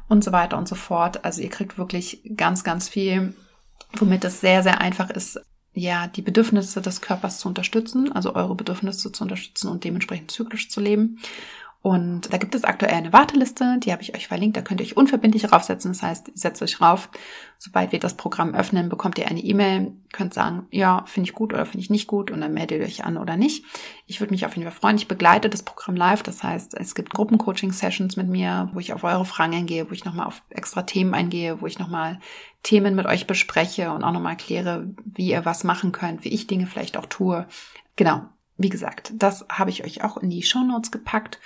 und 0.08 0.24
so 0.24 0.32
weiter 0.32 0.58
und 0.58 0.68
so 0.68 0.76
fort. 0.76 1.26
Also 1.26 1.42
ihr 1.42 1.50
kriegt 1.50 1.78
wirklich 1.78 2.22
ganz, 2.36 2.64
ganz 2.64 2.90
viel, 2.90 3.34
womit 3.94 4.24
es 4.24 4.42
sehr, 4.42 4.64
sehr 4.64 4.82
einfach 4.82 5.10
ist, 5.10 5.40
ja, 5.74 6.08
die 6.08 6.22
Bedürfnisse 6.22 6.82
des 6.82 7.02
Körpers 7.02 7.40
zu 7.40 7.50
unterstützen, 7.50 8.12
also 8.12 8.34
eure 8.34 8.56
Bedürfnisse 8.56 9.12
zu 9.12 9.24
unterstützen 9.24 9.68
und 9.68 9.84
dementsprechend 9.84 10.32
zyklisch 10.32 10.70
zu 10.70 10.80
leben. 10.80 11.20
Und 11.86 12.34
da 12.34 12.38
gibt 12.38 12.56
es 12.56 12.64
aktuell 12.64 12.96
eine 12.96 13.14
Warteliste, 13.14 13.78
die 13.78 13.92
habe 13.92 14.02
ich 14.02 14.16
euch 14.16 14.28
verlinkt, 14.28 14.58
da 14.58 14.64
könnt 14.64 14.82
ihr 14.82 14.88
euch 14.88 14.98
unverbindlich 14.98 15.52
raufsetzen. 15.52 15.92
Das 15.92 16.02
heißt, 16.02 16.30
ihr 16.30 16.34
setzt 16.34 16.64
euch 16.64 16.82
rauf. 16.82 17.12
Sobald 17.60 17.92
wir 17.92 18.00
das 18.00 18.16
Programm 18.18 18.56
öffnen, 18.56 18.90
bekommt 18.90 19.20
ihr 19.20 19.28
eine 19.28 19.40
E-Mail, 19.40 19.94
könnt 20.12 20.34
sagen, 20.34 20.66
ja, 20.72 21.04
finde 21.06 21.30
ich 21.30 21.36
gut 21.36 21.54
oder 21.54 21.64
finde 21.68 21.84
ich 21.84 21.92
nicht 21.92 22.08
gut 22.08 22.32
und 22.32 22.42
dann 22.42 22.56
meldet 22.56 22.80
ihr 22.80 22.88
euch 22.88 23.06
an 23.06 23.18
oder 23.18 23.38
nicht. 23.38 23.66
Ich 24.08 24.20
würde 24.20 24.34
mich 24.34 24.48
auf 24.48 24.56
jeden 24.56 24.68
Fall 24.68 24.76
freuen. 24.76 24.96
Ich 24.96 25.08
begleite 25.08 25.48
das 25.48 25.62
Programm 25.62 25.96
live. 25.96 26.24
Das 26.24 26.42
heißt, 26.42 26.74
es 26.74 26.96
gibt 26.96 27.14
Gruppencoaching-Sessions 27.14 28.16
mit 28.16 28.30
mir, 28.30 28.68
wo 28.74 28.80
ich 28.80 28.92
auf 28.92 29.04
eure 29.04 29.24
Fragen 29.24 29.54
eingehe, 29.54 29.88
wo 29.88 29.94
ich 29.94 30.06
nochmal 30.06 30.26
auf 30.26 30.42
extra 30.50 30.82
Themen 30.82 31.14
eingehe, 31.14 31.62
wo 31.62 31.68
ich 31.68 31.78
nochmal 31.78 32.18
Themen 32.64 32.96
mit 32.96 33.06
euch 33.06 33.28
bespreche 33.28 33.92
und 33.92 34.04
auch 34.04 34.12
nochmal 34.12 34.32
erkläre, 34.32 34.90
wie 35.06 35.30
ihr 35.30 35.46
was 35.46 35.64
machen 35.64 35.92
könnt, 35.92 36.24
wie 36.24 36.34
ich 36.34 36.48
Dinge 36.48 36.66
vielleicht 36.66 36.98
auch 36.98 37.06
tue. 37.06 37.46
Genau. 37.96 38.24
Wie 38.58 38.70
gesagt, 38.70 39.12
das 39.18 39.46
habe 39.50 39.70
ich 39.70 39.84
euch 39.84 40.04
auch 40.04 40.18
in 40.18 40.30
die 40.30 40.42
Show 40.42 40.64
Notes 40.64 40.90
gepackt. 40.90 41.40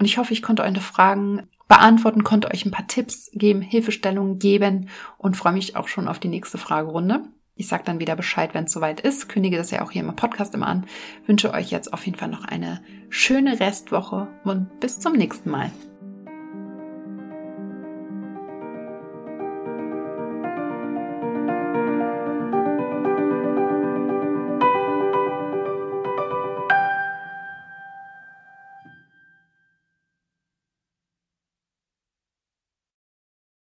Und 0.00 0.06
ich 0.06 0.16
hoffe, 0.16 0.32
ich 0.32 0.40
konnte 0.40 0.62
eure 0.62 0.80
Fragen 0.80 1.46
beantworten, 1.68 2.24
konnte 2.24 2.50
euch 2.50 2.64
ein 2.64 2.70
paar 2.70 2.88
Tipps 2.88 3.30
geben, 3.34 3.60
Hilfestellungen 3.60 4.38
geben 4.38 4.88
und 5.18 5.36
freue 5.36 5.52
mich 5.52 5.76
auch 5.76 5.88
schon 5.88 6.08
auf 6.08 6.18
die 6.18 6.28
nächste 6.28 6.56
Fragerunde. 6.56 7.24
Ich 7.54 7.68
sage 7.68 7.84
dann 7.84 8.00
wieder 8.00 8.16
Bescheid, 8.16 8.54
wenn 8.54 8.64
es 8.64 8.72
soweit 8.72 9.00
ist. 9.00 9.28
Kündige 9.28 9.58
das 9.58 9.70
ja 9.70 9.82
auch 9.82 9.90
hier 9.90 10.02
im 10.02 10.16
Podcast 10.16 10.54
immer 10.54 10.68
an. 10.68 10.86
Wünsche 11.26 11.52
euch 11.52 11.70
jetzt 11.70 11.92
auf 11.92 12.06
jeden 12.06 12.16
Fall 12.16 12.30
noch 12.30 12.46
eine 12.46 12.82
schöne 13.10 13.60
Restwoche 13.60 14.28
und 14.42 14.80
bis 14.80 14.98
zum 15.00 15.12
nächsten 15.12 15.50
Mal. 15.50 15.70